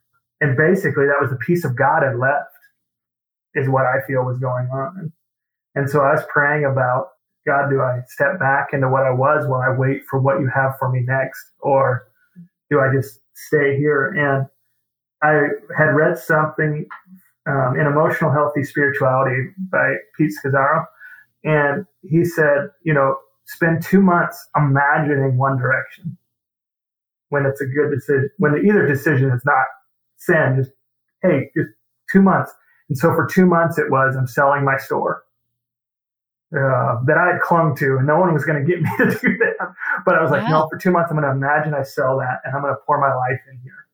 [0.41, 2.57] And basically, that was the peace of God had left,
[3.53, 5.13] is what I feel was going on.
[5.75, 7.09] And so I was praying about
[7.45, 10.49] God, do I step back into what I was while I wait for what you
[10.55, 11.51] have for me next?
[11.59, 12.07] Or
[12.71, 14.07] do I just stay here?
[14.07, 14.47] And
[15.21, 16.87] I had read something
[17.47, 20.85] um, in Emotional Healthy Spirituality by Pete Scazzero.
[21.43, 26.17] And he said, you know, spend two months imagining one direction
[27.29, 29.65] when it's a good decision, when either decision is not
[30.17, 30.71] sin, just,
[31.21, 31.69] hey, just
[32.11, 32.51] two months.
[32.89, 35.23] And so for two months, it was, I'm selling my store
[36.53, 39.05] uh, that I had clung to, and no one was going to get me to
[39.05, 39.73] do that.
[40.05, 40.37] But I was wow.
[40.37, 42.73] like, no, for two months, I'm going to imagine I sell that, and I'm going
[42.73, 43.85] to pour my life in here.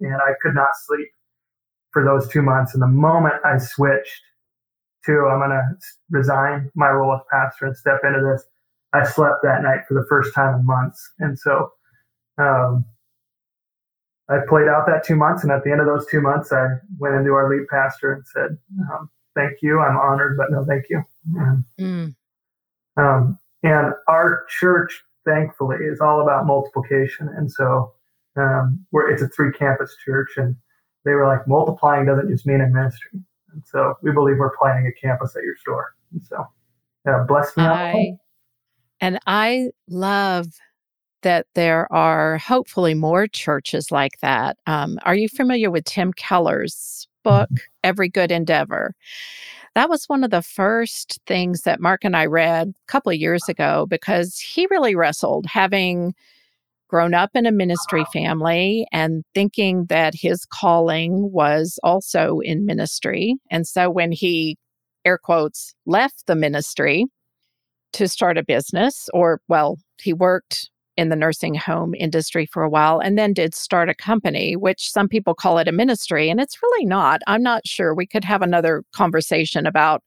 [0.00, 1.08] And I could not sleep
[1.92, 2.74] for those two months.
[2.74, 4.22] And the moment I switched
[5.06, 5.62] to, I'm going to
[6.10, 8.44] resign my role as pastor and step into this,
[8.92, 11.10] I slept that night for the first time in months.
[11.18, 11.70] And so,
[12.38, 12.84] um,
[14.30, 16.66] I played out that two months, and at the end of those two months, I
[16.98, 18.56] went into our lead pastor and said,
[18.92, 19.80] um, "Thank you.
[19.80, 21.02] I'm honored, but no, thank you."
[21.80, 22.14] Mm.
[22.96, 27.28] Um, and our church, thankfully, is all about multiplication.
[27.28, 27.92] And so
[28.36, 30.30] um, we're, it's a three campus church.
[30.36, 30.54] And
[31.04, 33.10] they were like, multiplying doesn't just mean in ministry.
[33.52, 35.94] And so we believe we're planning a campus at your store.
[36.12, 36.46] And so
[37.06, 37.64] yeah, bless me.
[37.64, 38.12] I,
[39.00, 40.46] and I love
[41.22, 44.56] that there are hopefully more churches like that.
[44.66, 47.64] Um, are you familiar with Tim Keller's book, mm-hmm.
[47.84, 48.94] Every Good Endeavor?
[49.74, 53.18] that was one of the first things that Mark and I read a couple of
[53.18, 56.14] years ago because he really wrestled having
[56.90, 63.36] grown up in a ministry family and thinking that his calling was also in ministry.
[63.48, 64.58] And so when he,
[65.04, 67.06] air quotes, left the ministry
[67.92, 72.68] to start a business, or well, he worked in the nursing home industry for a
[72.68, 76.28] while and then did start a company, which some people call it a ministry.
[76.28, 77.22] And it's really not.
[77.28, 77.94] I'm not sure.
[77.94, 80.02] We could have another conversation about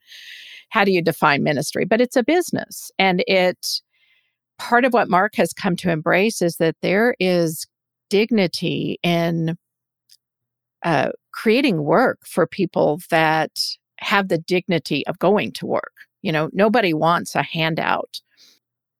[0.69, 2.91] how do you define ministry, but it's a business.
[2.99, 3.81] And it,
[4.57, 7.65] part of what Mark has come to embrace is that there is
[8.09, 9.57] dignity in
[10.83, 13.51] uh, creating work for people that
[13.99, 15.93] have the dignity of going to work.
[16.21, 18.21] You know, nobody wants a handout.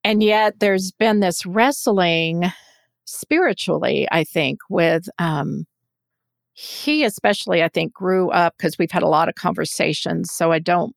[0.02, 2.44] And yet there's been this wrestling
[3.06, 5.64] spiritually, I think, with um,
[6.52, 10.32] he especially, I think, grew up because we've had a lot of conversations.
[10.32, 10.94] So I don't,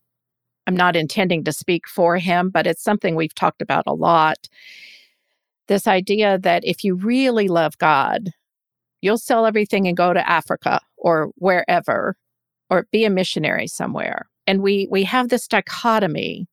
[0.68, 4.50] I'm not intending to speak for him, but it's something we've talked about a lot.
[5.68, 8.32] This idea that if you really love God,
[9.02, 12.18] you'll sell everything and go to Africa or wherever
[12.70, 14.28] or be a missionary somewhere.
[14.46, 16.48] And we we have this dichotomy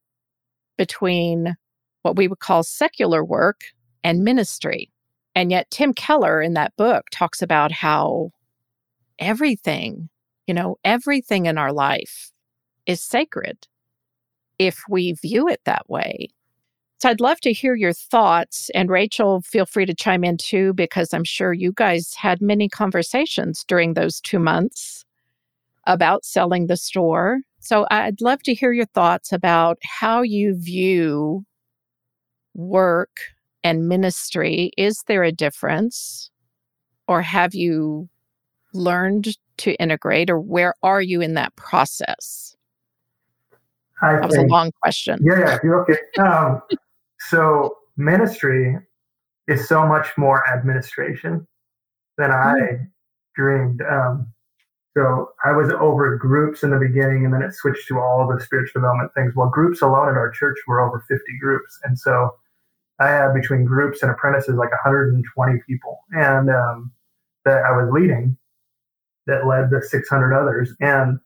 [0.77, 1.55] between
[2.03, 3.61] what we would call secular work
[4.03, 4.91] and ministry.
[5.33, 8.31] And yet, Tim Keller in that book talks about how
[9.19, 10.09] everything,
[10.47, 12.31] you know, everything in our life
[12.85, 13.67] is sacred
[14.59, 16.29] if we view it that way.
[16.99, 18.71] So I'd love to hear your thoughts.
[18.73, 22.69] And Rachel, feel free to chime in too, because I'm sure you guys had many
[22.69, 25.05] conversations during those two months
[25.85, 27.39] about selling the store.
[27.59, 31.45] So I'd love to hear your thoughts about how you view
[32.53, 33.17] work
[33.63, 34.71] and ministry.
[34.77, 36.31] Is there a difference?
[37.07, 38.09] Or have you
[38.73, 42.54] learned to integrate, or where are you in that process?
[44.01, 45.19] I that was think, a long question.
[45.21, 45.97] Yeah, yeah, you're okay.
[46.21, 46.61] Um,
[47.19, 48.77] so ministry
[49.47, 51.47] is so much more administration
[52.17, 52.87] than I mm.
[53.35, 53.81] dreamed.
[53.81, 54.27] Um,
[54.95, 58.41] so I was over groups in the beginning, and then it switched to all the
[58.41, 59.33] spiritual development things.
[59.35, 62.31] Well, groups alone at our church were over 50 groups, and so
[62.99, 66.91] I had between groups and apprentices like 120 people, and um,
[67.43, 68.37] that I was leading
[69.27, 71.19] that led the 600 others, and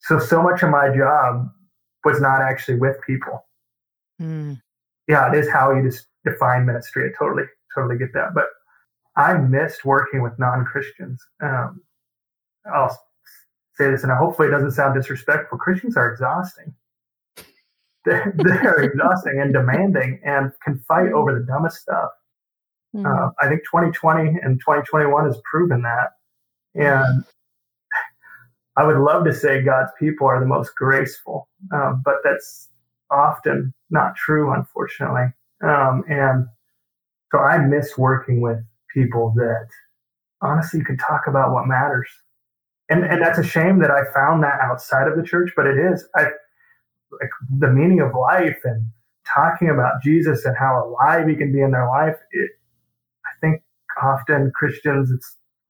[0.00, 1.48] so so much of my job
[2.04, 3.44] was not actually with people.
[4.20, 4.60] Mm.
[5.08, 7.10] Yeah, it is how you just define ministry.
[7.10, 7.44] I totally
[7.74, 8.46] totally get that, but
[9.16, 11.22] I missed working with non Christians.
[11.42, 11.82] Um,
[12.72, 12.96] I'll
[13.74, 15.58] say this, and hopefully it doesn't sound disrespectful.
[15.58, 16.74] Christians are exhausting.
[18.04, 22.10] They're, they're exhausting and demanding and can fight over the dumbest stuff.
[22.94, 23.06] Mm.
[23.06, 26.10] Uh, I think 2020 and 2021 has proven that.
[26.74, 27.24] And
[28.76, 32.68] I would love to say God's people are the most graceful, um, but that's
[33.10, 35.26] often not true, unfortunately.
[35.62, 36.46] Um, and
[37.30, 38.58] so I miss working with
[38.92, 39.68] people that
[40.42, 42.08] honestly can talk about what matters.
[42.88, 45.78] And and that's a shame that I found that outside of the church, but it
[45.78, 46.06] is.
[46.16, 46.24] I
[47.20, 48.86] like the meaning of life and
[49.32, 52.16] talking about Jesus and how alive he can be in their life.
[52.32, 52.50] It,
[53.24, 53.62] I think
[54.02, 55.10] often Christians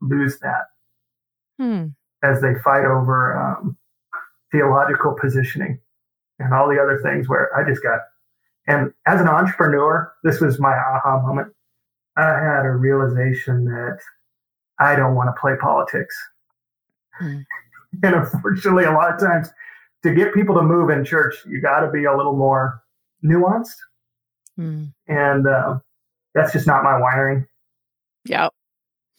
[0.01, 0.65] lose that
[1.59, 1.87] hmm.
[2.25, 3.77] As they fight over um,
[4.51, 5.79] theological positioning
[6.39, 7.29] and all the other things.
[7.29, 8.01] Where I just got,
[8.66, 11.53] and as an entrepreneur, this was my aha moment.
[12.16, 13.99] I had a realization that
[14.79, 16.16] I don't want to play politics.
[17.20, 17.45] Mm.
[18.03, 19.51] And unfortunately, a lot of times
[20.03, 22.83] to get people to move in church, you got to be a little more
[23.25, 23.77] nuanced.
[24.59, 24.93] Mm.
[25.07, 25.79] And uh,
[26.35, 27.47] that's just not my wiring.
[28.25, 28.49] Yeah.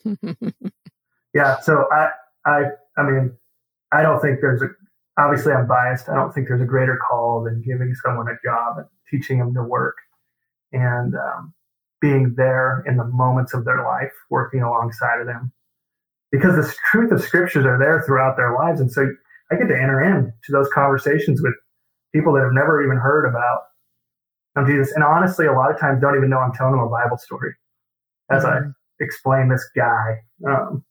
[1.34, 1.60] yeah.
[1.62, 2.10] So I,
[2.46, 2.64] I,
[2.98, 3.36] I mean,
[3.92, 4.68] I don't think there's a,
[5.18, 6.10] obviously I'm biased.
[6.10, 9.54] I don't think there's a greater call than giving someone a job and teaching them
[9.54, 9.96] to work.
[10.72, 11.54] And um,
[12.02, 15.52] being there in the moments of their life, working alongside of them.
[16.32, 18.82] Because the truth of scriptures are there throughout their lives.
[18.82, 19.08] And so
[19.52, 21.54] I get to enter into those conversations with
[22.14, 23.62] people that have never even heard about
[24.68, 24.94] Jesus.
[24.94, 27.54] And honestly, a lot of times don't even know I'm telling them a Bible story
[28.32, 28.70] as mm-hmm.
[28.70, 30.18] I explain this guy
[30.48, 30.84] um,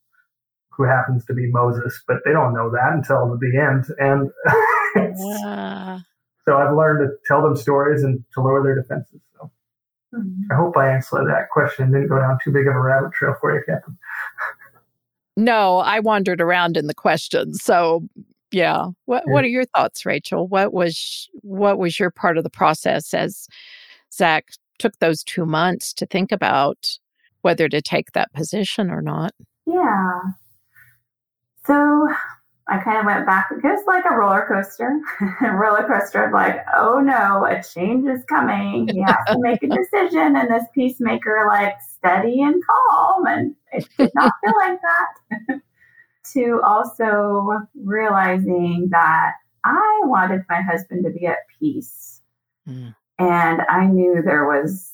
[0.76, 3.84] who happens to be Moses, but they don't know that until the end.
[3.98, 4.30] And
[5.18, 5.98] yeah.
[6.44, 9.20] so I've learned to tell them stories and to lower their defenses.
[9.34, 9.50] So.
[10.14, 10.52] Mm-hmm.
[10.52, 11.92] I hope I answered that question.
[11.92, 13.96] Didn't go down too big of a rabbit trail for you, Captain.
[15.36, 17.62] no, I wandered around in the questions.
[17.62, 18.02] So
[18.54, 18.86] yeah.
[19.06, 19.32] What yeah.
[19.32, 20.46] What are your thoughts, Rachel?
[20.46, 23.48] What was what was your part of the process as
[24.12, 26.98] Zech took those two months to think about
[27.42, 29.32] whether to take that position or not?
[29.66, 30.20] Yeah.
[31.66, 32.08] So
[32.66, 33.48] I kind of went back.
[33.50, 34.98] It was like a roller coaster,
[35.42, 38.88] a roller coaster of like, oh no, a change is coming.
[38.88, 40.36] He has to make a decision.
[40.36, 43.26] And this peacemaker, like steady and calm.
[43.26, 45.60] And it did not feel like that.
[46.32, 49.32] to also realizing that
[49.64, 52.22] I wanted my husband to be at peace.
[52.66, 52.94] Mm.
[53.18, 54.90] And I knew there was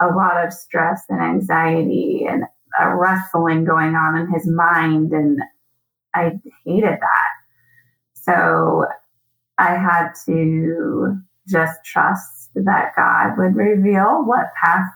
[0.00, 2.44] a lot of stress and anxiety and
[2.80, 5.12] a wrestling going on in his mind.
[5.12, 5.40] And
[6.14, 7.30] I hated that.
[8.14, 8.84] So
[9.58, 11.16] I had to
[11.48, 14.90] just trust that God would reveal what path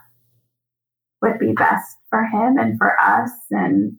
[1.21, 3.31] would be best for him and for us.
[3.51, 3.97] And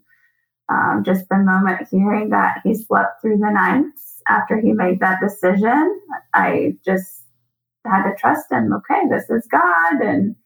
[0.68, 3.84] um, just the moment hearing that he slept through the night
[4.28, 6.00] after he made that decision,
[6.34, 7.24] I just
[7.86, 8.72] had to trust him.
[8.72, 10.00] Okay, this is God.
[10.00, 10.36] And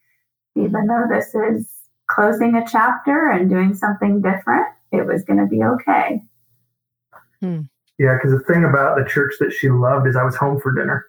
[0.56, 1.68] even though this is
[2.08, 6.22] closing a chapter and doing something different, it was going to be okay.
[7.42, 7.62] Hmm.
[7.98, 10.72] Yeah, because the thing about the church that she loved is I was home for
[10.72, 11.04] dinner.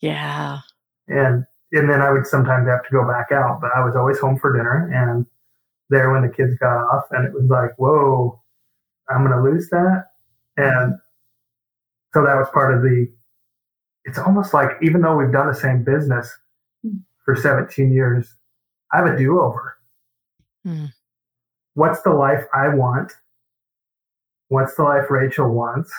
[0.00, 0.60] Yeah.
[1.08, 4.18] And and then I would sometimes have to go back out, but I was always
[4.18, 5.26] home for dinner and
[5.90, 8.40] there when the kids got off and it was like, whoa,
[9.08, 10.06] I'm gonna lose that.
[10.56, 10.94] And
[12.14, 13.10] so that was part of the
[14.04, 16.30] it's almost like even though we've done the same business
[17.24, 18.32] for 17 years,
[18.92, 19.76] I have a do-over.
[20.66, 20.92] Mm.
[21.72, 23.12] What's the life I want?
[24.48, 25.92] What's the life Rachel wants?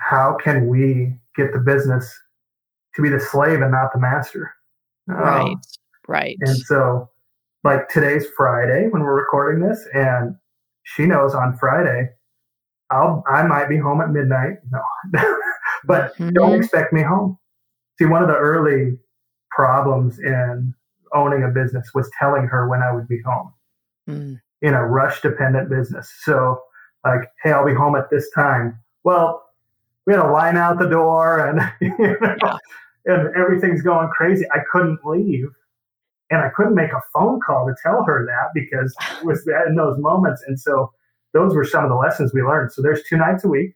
[0.00, 2.12] How can we get the business
[2.94, 4.52] to be the slave and not the master?
[5.06, 5.52] Right.
[5.52, 5.60] Um,
[6.08, 6.36] right.
[6.40, 7.10] And so,
[7.62, 10.36] like today's Friday when we're recording this, and
[10.82, 12.10] she knows on Friday,
[12.90, 14.58] I'll I might be home at midnight.
[14.70, 14.82] No,
[15.84, 16.30] but mm-hmm.
[16.30, 17.38] don't expect me home.
[17.98, 18.98] See, one of the early
[19.50, 20.74] problems in
[21.14, 23.52] owning a business was telling her when I would be home
[24.08, 24.40] mm.
[24.62, 26.12] in a rush dependent business.
[26.22, 26.60] So,
[27.04, 28.78] like, hey, I'll be home at this time.
[29.04, 29.44] Well,
[30.06, 32.56] we had a line out the door and, you know, yeah.
[33.06, 34.46] and everything's going crazy.
[34.52, 35.48] I couldn't leave.
[36.30, 39.76] And I couldn't make a phone call to tell her that because it was in
[39.76, 40.42] those moments.
[40.46, 40.92] And so
[41.32, 42.72] those were some of the lessons we learned.
[42.72, 43.74] So there's two nights a week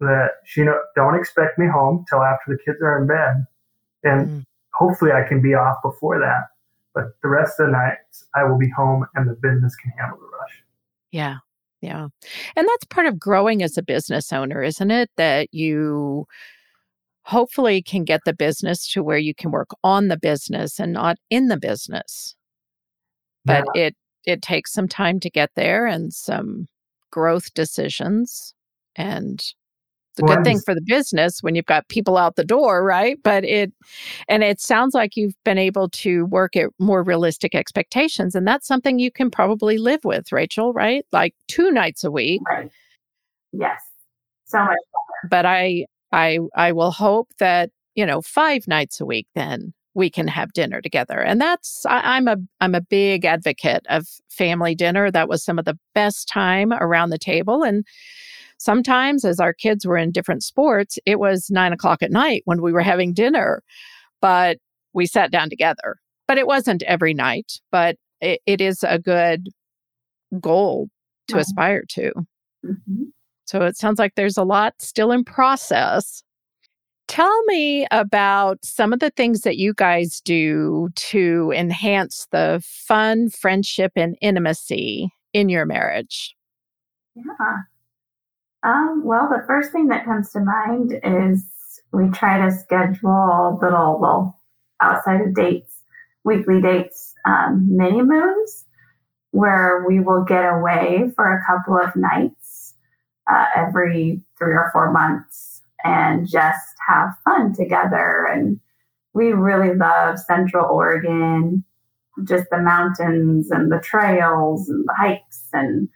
[0.00, 3.46] that she know, don't expect me home till after the kids are in bed.
[4.02, 4.44] And mm.
[4.72, 6.48] hopefully I can be off before that.
[6.94, 10.18] But the rest of the nights I will be home and the business can handle
[10.18, 10.62] the rush.
[11.10, 11.38] Yeah.
[11.84, 12.08] Yeah.
[12.56, 15.10] And that's part of growing as a business owner, isn't it?
[15.16, 16.26] That you
[17.24, 21.18] hopefully can get the business to where you can work on the business and not
[21.28, 22.34] in the business.
[23.44, 23.88] But yeah.
[23.88, 26.68] it it takes some time to get there and some
[27.10, 28.54] growth decisions
[28.96, 29.42] and
[30.16, 33.18] it's a good thing for the business when you've got people out the door, right?
[33.24, 33.72] But it,
[34.28, 38.36] and it sounds like you've been able to work at more realistic expectations.
[38.36, 41.04] And that's something you can probably live with, Rachel, right?
[41.10, 42.42] Like two nights a week.
[42.48, 42.70] Right.
[43.52, 43.80] Yes.
[44.44, 45.30] So much better.
[45.30, 50.10] But I, I, I will hope that, you know, five nights a week, then we
[50.10, 51.18] can have dinner together.
[51.18, 55.10] And that's, I, I'm a, I'm a big advocate of family dinner.
[55.10, 57.64] That was some of the best time around the table.
[57.64, 57.84] And,
[58.64, 62.62] Sometimes, as our kids were in different sports, it was nine o'clock at night when
[62.62, 63.62] we were having dinner,
[64.22, 64.56] but
[64.94, 65.96] we sat down together.
[66.26, 69.50] But it wasn't every night, but it, it is a good
[70.40, 70.88] goal
[71.28, 72.12] to aspire to.
[72.64, 73.02] Mm-hmm.
[73.44, 76.22] So it sounds like there's a lot still in process.
[77.06, 83.28] Tell me about some of the things that you guys do to enhance the fun,
[83.28, 86.34] friendship, and intimacy in your marriage.
[87.14, 87.58] Yeah.
[88.64, 91.44] Um, well, the first thing that comes to mind is
[91.92, 94.40] we try to schedule little, well,
[94.80, 95.82] outside of dates,
[96.24, 98.64] weekly dates, um, mini moons,
[99.32, 102.74] where we will get away for a couple of nights
[103.30, 108.26] uh, every three or four months and just have fun together.
[108.32, 108.58] And
[109.12, 111.64] we really love Central Oregon,
[112.24, 115.88] just the mountains and the trails and the hikes and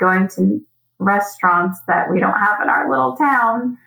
[0.00, 0.60] going to
[0.98, 3.78] restaurants that we don't have in our little town.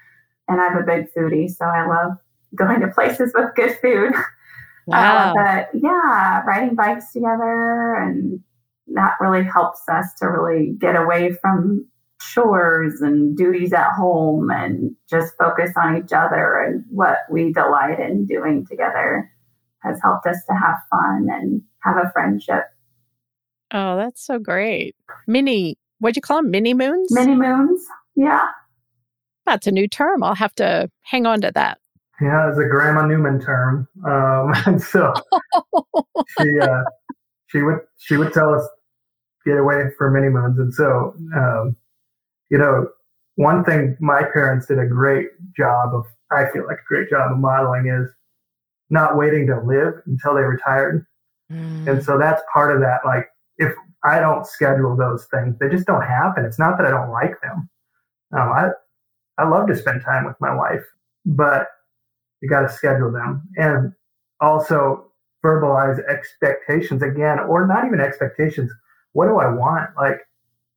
[0.48, 2.18] And I'm a big foodie, so I love
[2.56, 4.14] going to places with good food.
[4.90, 5.34] Wow.
[5.34, 8.40] Uh, but yeah, riding bikes together and
[8.94, 11.86] that really helps us to really get away from
[12.22, 18.00] chores and duties at home and just focus on each other and what we delight
[18.00, 19.30] in doing together
[19.80, 22.64] has helped us to have fun and have a friendship.
[23.72, 24.96] Oh, that's so great.
[25.28, 26.52] Mini what'd you call them?
[26.52, 27.12] Mini moons?
[27.12, 27.86] Mini moons.
[28.16, 28.48] Yeah.
[29.46, 30.24] That's a new term.
[30.24, 31.80] I'll have to hang on to that.
[32.22, 33.88] Yeah, it's a Grandma Newman term.
[34.06, 35.14] Um, and so
[36.40, 36.84] she uh,
[37.48, 38.68] she would she would tell us
[39.46, 40.60] get away for mini moons.
[40.60, 41.76] And so um,
[42.50, 42.88] you know,
[43.36, 47.32] one thing my parents did a great job of I feel like a great job
[47.32, 48.10] of modeling is
[48.90, 51.06] not waiting to live until they retired.
[51.52, 51.88] Mm.
[51.88, 53.00] And so that's part of that.
[53.06, 53.28] Like
[53.58, 53.74] if
[54.04, 55.58] I don't schedule those things.
[55.60, 56.46] They just don't happen.
[56.46, 57.70] It's not that I don't like them.
[58.34, 58.70] I
[59.38, 60.84] I love to spend time with my wife,
[61.26, 61.68] but
[62.42, 63.94] you got to schedule them and
[64.42, 65.12] also
[65.44, 68.72] verbalize expectations again, or not even expectations.
[69.14, 69.92] What do I want?
[69.96, 70.20] Like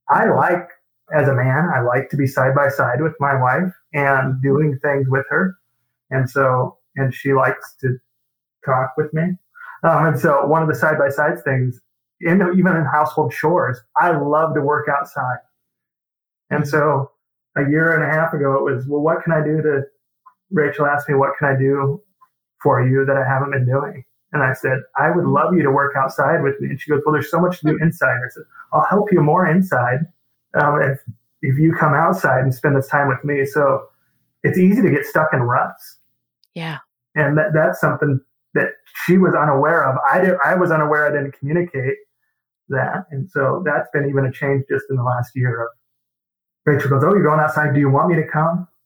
[0.09, 0.68] I like
[1.14, 4.79] as a man, I like to be side by side with my wife and doing
[4.83, 5.57] things with her,
[6.11, 7.99] and so and she likes to
[8.64, 9.23] talk with me.
[9.83, 11.81] Um, and so one of the side by side things
[12.21, 13.79] in, even in household chores.
[13.99, 15.39] I love to work outside.
[16.51, 17.12] And so
[17.57, 19.83] a year and a half ago, it was, well, what can I do to,
[20.51, 22.03] Rachel asked me, what can I do
[22.62, 24.05] for you that I haven't been doing?
[24.33, 26.71] And I said, I would love you to work outside with me.
[26.71, 28.14] And she goes, well, there's so much to do inside.
[28.14, 30.01] I said, I'll help you more inside
[30.55, 31.01] um, if,
[31.43, 33.45] if you come outside and spend this time with me.
[33.45, 33.89] So
[34.45, 35.99] it's easy to get stuck in ruts.
[36.55, 36.79] Yeah.
[37.16, 38.21] And that, that's something
[38.55, 38.68] that
[39.05, 39.99] she was unaware of.
[40.12, 41.97] I did, I was unaware I didn't communicate
[42.71, 43.07] that.
[43.11, 45.68] And so that's been even a change just in the last year of
[46.66, 47.75] Rachel goes, Oh, you're going outside.
[47.75, 48.66] Do you want me to come?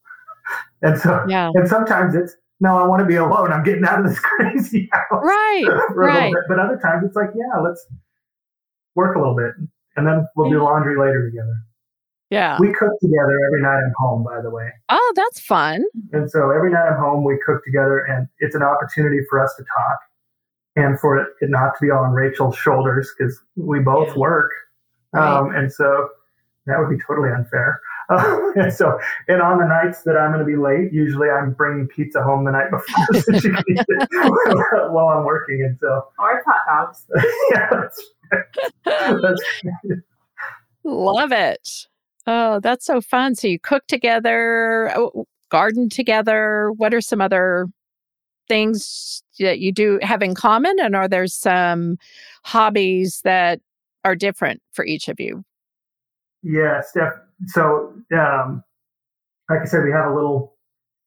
[0.82, 1.51] And so, yeah.
[1.55, 3.51] and sometimes it's, no, I want to be alone.
[3.51, 5.22] I'm getting out of this crazy house.
[5.24, 5.64] Right.
[5.95, 6.35] right.
[6.47, 7.87] But other times it's like, yeah, let's
[8.95, 9.55] work a little bit
[9.97, 11.55] and then we'll do laundry later together.
[12.28, 12.59] Yeah.
[12.61, 14.68] We cook together every night I'm home, by the way.
[14.91, 15.85] Oh, that's fun.
[16.12, 19.55] And so every night I'm home, we cook together and it's an opportunity for us
[19.57, 19.99] to talk
[20.77, 24.18] and for it not to be all on Rachel's shoulders because we both yeah.
[24.18, 24.51] work.
[25.12, 26.09] Um, and so
[26.66, 27.81] that would be totally unfair.
[28.11, 28.99] Uh, and so,
[29.29, 32.45] and on the nights that I'm going to be late, usually I'm bringing pizza home
[32.45, 34.09] the night before so she can eat it
[34.93, 35.62] while I'm working.
[35.62, 37.07] And so, or hot dogs.
[37.53, 38.03] yeah, that's,
[38.85, 39.43] that's
[40.85, 41.87] Love it.
[42.27, 43.35] Oh, that's so fun.
[43.35, 46.72] So you cook together, oh, garden together.
[46.77, 47.66] What are some other
[48.49, 50.76] things that you do have in common?
[50.80, 51.99] And are there some
[52.45, 53.61] hobbies that
[54.05, 55.45] are different for each of you?
[56.42, 57.14] Yeah, Steph.
[57.47, 58.62] So, um,
[59.49, 60.55] like I said, we have a little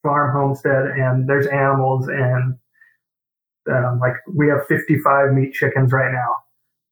[0.03, 2.57] farm homestead, and there's animals, and
[3.71, 6.35] um, like we have 55 meat chickens right now.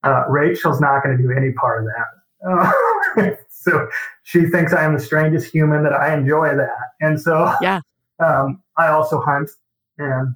[0.03, 3.27] Uh, Rachel's not going to do any part of that.
[3.27, 3.87] Uh, so
[4.23, 7.81] she thinks I am the strangest human that I enjoy that, and so yeah,
[8.23, 9.49] um, I also hunt,
[9.97, 10.35] and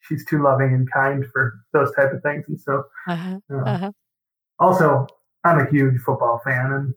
[0.00, 3.38] she's too loving and kind for those type of things, and so uh-huh.
[3.52, 3.92] Uh, uh-huh.
[4.58, 5.06] also
[5.44, 6.94] I'm a huge football fan, and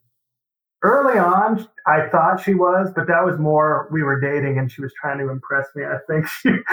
[0.83, 4.81] early on I thought she was, but that was more we were dating and she
[4.81, 5.83] was trying to impress me.
[5.83, 6.49] I think she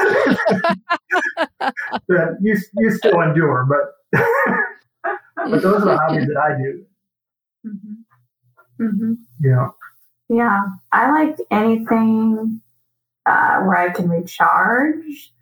[2.08, 4.20] that you you still endure, but
[5.50, 6.84] but those are the hobbies that I do.
[7.66, 8.84] Mm-hmm.
[8.84, 9.12] Mm-hmm.
[9.40, 9.68] Yeah.
[10.28, 10.64] Yeah.
[10.92, 12.61] I like anything
[13.26, 15.32] uh, where I can recharge.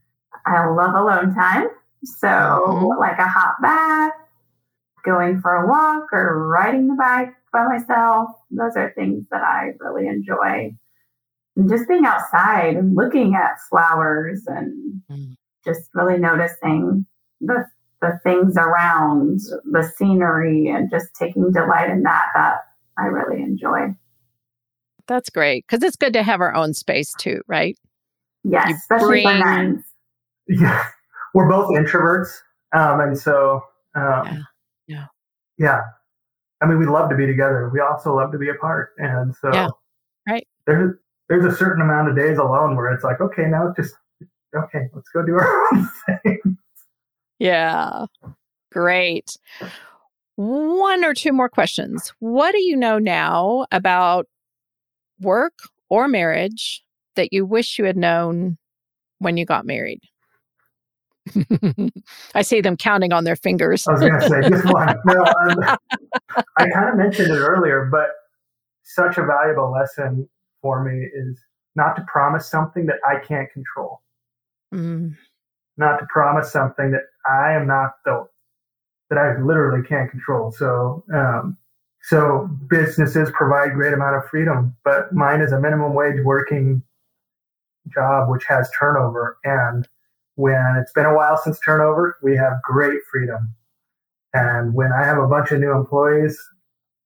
[0.46, 1.68] I love alone time.
[2.04, 2.98] So, mm-hmm.
[2.98, 4.12] like a hot bath,
[5.04, 8.30] going for a walk, or riding the bike by myself.
[8.50, 10.74] Those are things that I really enjoy.
[11.56, 15.36] And just being outside and looking at flowers and mm.
[15.64, 17.06] just really noticing
[17.40, 17.66] the
[18.00, 22.60] the things around the scenery and just taking delight in that that
[22.96, 23.94] I really enjoy.
[25.10, 27.76] That's great because it's good to have our own space too, right?
[28.44, 29.78] Yes, you especially bring...
[29.78, 29.84] for
[30.48, 30.84] Yeah,
[31.34, 32.30] we're both introverts,
[32.72, 33.60] um, and so
[33.96, 34.38] um, yeah.
[34.86, 35.06] yeah,
[35.58, 35.80] yeah.
[36.62, 37.68] I mean, we love to be together.
[37.74, 39.68] We also love to be apart, and so yeah,
[40.28, 40.46] right.
[40.68, 40.94] There's
[41.28, 43.96] there's a certain amount of days alone where it's like, okay, now it's just
[44.56, 46.56] okay, let's go do our own thing.
[47.40, 48.06] Yeah.
[48.70, 49.36] Great.
[50.36, 52.12] One or two more questions.
[52.20, 54.28] What do you know now about
[55.20, 55.54] work
[55.88, 56.82] or marriage
[57.16, 58.56] that you wish you had known
[59.18, 60.00] when you got married?
[62.34, 63.86] I see them counting on their fingers.
[63.86, 64.96] I was going to say just one.
[65.04, 65.76] No, um,
[66.56, 68.08] I kind of mentioned it earlier, but
[68.82, 70.28] such a valuable lesson
[70.62, 71.38] for me is
[71.76, 74.00] not to promise something that I can't control.
[74.74, 75.16] Mm.
[75.76, 78.26] Not to promise something that I am not the
[79.10, 80.52] that I literally can't control.
[80.52, 81.56] So, um,
[82.02, 86.82] so businesses provide great amount of freedom, but mine is a minimum wage working
[87.92, 89.38] job which has turnover.
[89.44, 89.88] And
[90.36, 93.54] when it's been a while since turnover, we have great freedom.
[94.32, 96.38] And when I have a bunch of new employees,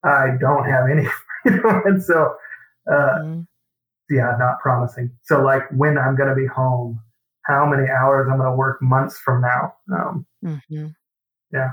[0.05, 1.07] I don't have any
[1.43, 1.83] freedom.
[1.85, 2.35] and so,
[2.91, 3.41] uh, mm-hmm.
[4.11, 5.11] yeah, not promising.
[5.23, 7.01] So, like when I'm going to be home,
[7.45, 9.75] how many hours I'm going to work months from now.
[9.93, 10.87] Um, mm-hmm.
[11.53, 11.71] Yeah.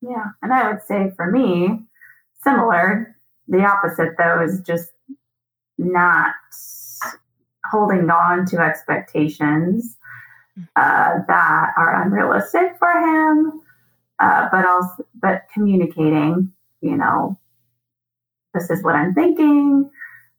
[0.00, 0.24] Yeah.
[0.42, 1.80] And I would say for me,
[2.42, 3.16] similar.
[3.48, 4.90] The opposite, though, is just
[5.78, 6.34] not
[7.64, 9.96] holding on to expectations
[10.76, 13.60] uh, that are unrealistic for him,
[14.18, 16.52] uh, but also but communicating.
[16.80, 17.38] You know,
[18.54, 19.90] this is what I'm thinking,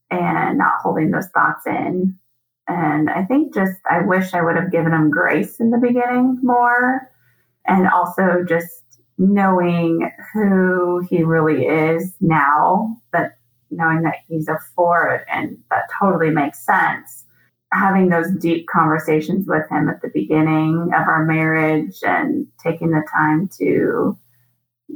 [0.10, 2.18] and not holding those thoughts in.
[2.68, 6.40] And I think just I wish I would have given him grace in the beginning
[6.42, 7.10] more.
[7.68, 8.82] And also just
[9.22, 13.38] knowing who he really is now, that
[13.70, 17.24] knowing that he's a four and that totally makes sense.
[17.72, 23.06] Having those deep conversations with him at the beginning of our marriage and taking the
[23.14, 24.18] time to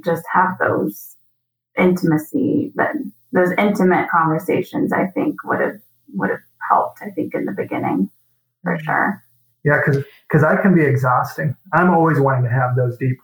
[0.03, 1.15] just have those
[1.77, 2.95] intimacy that
[3.31, 5.79] those intimate conversations I think would have
[6.13, 8.09] would have helped, I think, in the beginning
[8.63, 8.85] for mm-hmm.
[8.85, 9.23] sure.
[9.63, 11.55] Yeah, because because I can be exhausting.
[11.73, 13.17] I'm always wanting to have those deep,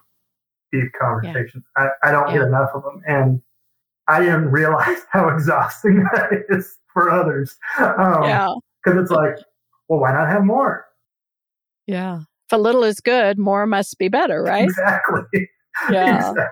[0.71, 1.63] deep conversations.
[1.77, 1.89] Yeah.
[2.03, 2.39] I, I don't yeah.
[2.39, 3.41] get enough of them, and
[4.07, 7.55] I didn't realize how exhausting that is for others.
[7.79, 8.49] Um, yeah,
[8.83, 9.37] because it's like,
[9.87, 10.85] well, why not have more?
[11.87, 14.63] Yeah, if a little is good, more must be better, right?
[14.63, 15.49] Exactly.
[15.89, 16.29] Yeah.
[16.29, 16.47] exactly.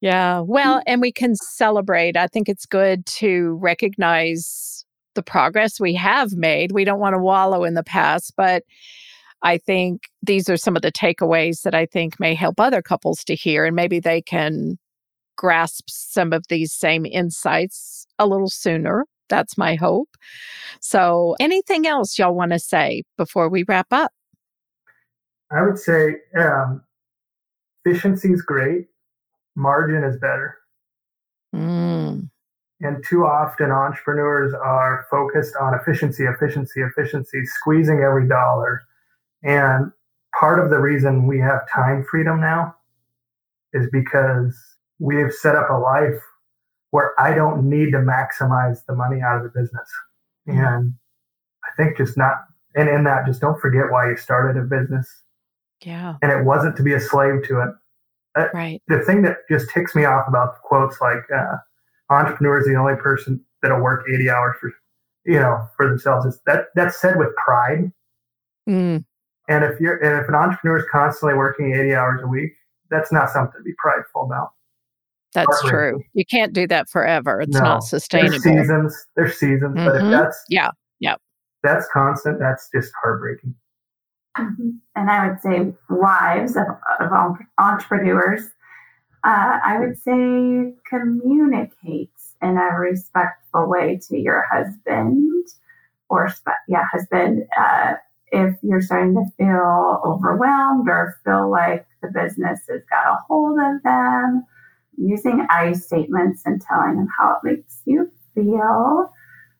[0.00, 0.40] Yeah.
[0.40, 2.16] Well, and we can celebrate.
[2.16, 6.72] I think it's good to recognize the progress we have made.
[6.72, 8.62] We don't want to wallow in the past, but
[9.42, 13.24] I think these are some of the takeaways that I think may help other couples
[13.24, 14.78] to hear, and maybe they can
[15.36, 19.06] grasp some of these same insights a little sooner.
[19.30, 20.10] That's my hope.
[20.80, 24.12] So, anything else y'all want to say before we wrap up?
[25.50, 26.82] I would say um,
[27.84, 28.86] efficiency is great,
[29.56, 30.58] margin is better.
[31.54, 32.28] Mm.
[32.80, 38.82] And too often entrepreneurs are focused on efficiency, efficiency, efficiency, squeezing every dollar.
[39.42, 39.90] And
[40.38, 42.74] part of the reason we have time freedom now
[43.72, 44.56] is because
[44.98, 46.20] we have set up a life
[46.90, 49.88] where I don't need to maximize the money out of the business.
[50.46, 50.94] And
[51.64, 55.08] I think just not, and in that, just don't forget why you started a business.
[55.84, 56.16] Yeah.
[56.22, 57.68] And it wasn't to be a slave to it.
[58.36, 58.82] Uh, right.
[58.88, 61.56] The thing that just ticks me off about the quotes like uh,
[62.10, 64.72] entrepreneur is the only person that'll work 80 hours for,
[65.24, 67.92] you know, for themselves is that that's said with pride.
[68.68, 69.04] Mm.
[69.50, 72.52] And if you're, and if an entrepreneur is constantly working 80 hours a week,
[72.88, 74.52] that's not something to be prideful about.
[75.34, 76.00] That's true.
[76.14, 77.40] You can't do that forever.
[77.40, 78.38] It's no, not sustainable.
[78.42, 79.06] There's seasons.
[79.16, 79.84] There's seasons, mm-hmm.
[79.84, 80.10] but if mm-hmm.
[80.10, 80.70] that's yeah,
[81.00, 81.16] yeah,
[81.62, 82.38] that's constant.
[82.38, 83.54] That's just heartbreaking.
[84.38, 84.70] Mm-hmm.
[84.94, 86.66] And I would say wives of,
[87.00, 88.42] of entrepreneurs.
[89.22, 95.46] Uh, I would say communicate in a respectful way to your husband
[96.08, 96.32] or
[96.68, 97.44] yeah, husband.
[97.58, 97.94] Uh,
[98.32, 103.58] if you're starting to feel overwhelmed or feel like the business has got a hold
[103.58, 104.46] of them,
[104.96, 109.12] using I statements and telling them how it makes you feel,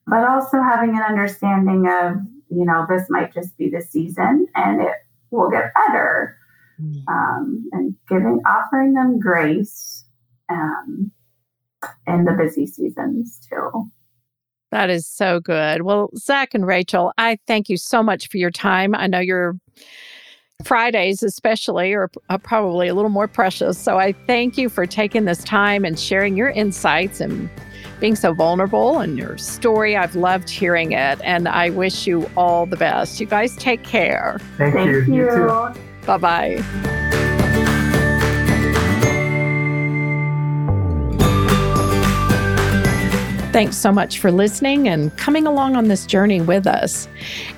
[0.07, 2.17] but also having an understanding of,
[2.51, 4.95] you know, this might just be the season and it
[5.31, 6.37] will get better.
[6.81, 7.05] Mm.
[7.09, 10.05] Um, and giving, offering them grace
[10.49, 11.11] um,
[12.07, 13.91] in the busy seasons too.
[14.71, 15.83] That is so good.
[15.83, 18.95] Well, Zech and Rachel, I thank you so much for your time.
[18.95, 19.57] I know you're
[20.65, 23.79] Fridays, especially, are, are, probably a little more precious.
[23.79, 27.49] So I thank you for taking this time and sharing your insights and
[27.99, 29.97] being so vulnerable and your story.
[29.97, 33.21] I've loved hearing it, and I wish you all the best.
[33.21, 34.39] You guys take care.
[34.57, 35.15] Thank, thank you.
[35.15, 35.25] you.
[35.25, 35.75] you
[36.07, 37.27] bye bye.
[43.53, 47.09] Thanks so much for listening and coming along on this journey with us.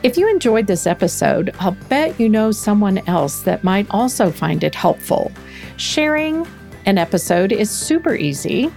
[0.02, 4.64] If you enjoyed this episode, I'll bet you know someone else that might also find
[4.64, 5.30] it helpful.
[5.76, 6.46] Sharing
[6.86, 8.72] an episode is super easy.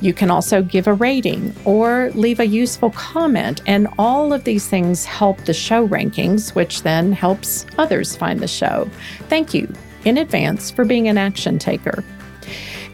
[0.00, 4.66] You can also give a rating or leave a useful comment, and all of these
[4.66, 8.88] things help the show rankings, which then helps others find the show.
[9.28, 9.70] Thank you
[10.06, 12.02] in advance for being an action taker.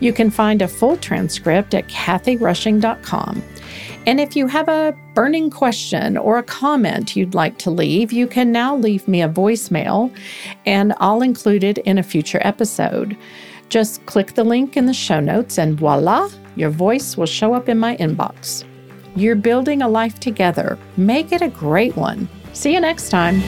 [0.01, 3.43] You can find a full transcript at kathyrushing.com.
[4.07, 8.29] And if you have a burning question or a comment you'd like to leave, you
[8.29, 10.15] can now leave me a voicemail
[10.65, 13.17] and I'll include it in a future episode.
[13.69, 17.69] Just click the link in the show notes and voila, your voice will show up
[17.69, 18.65] in my inbox.
[19.17, 20.79] You're building a life together.
[20.97, 22.29] Make it a great one.
[22.53, 23.43] See you next time.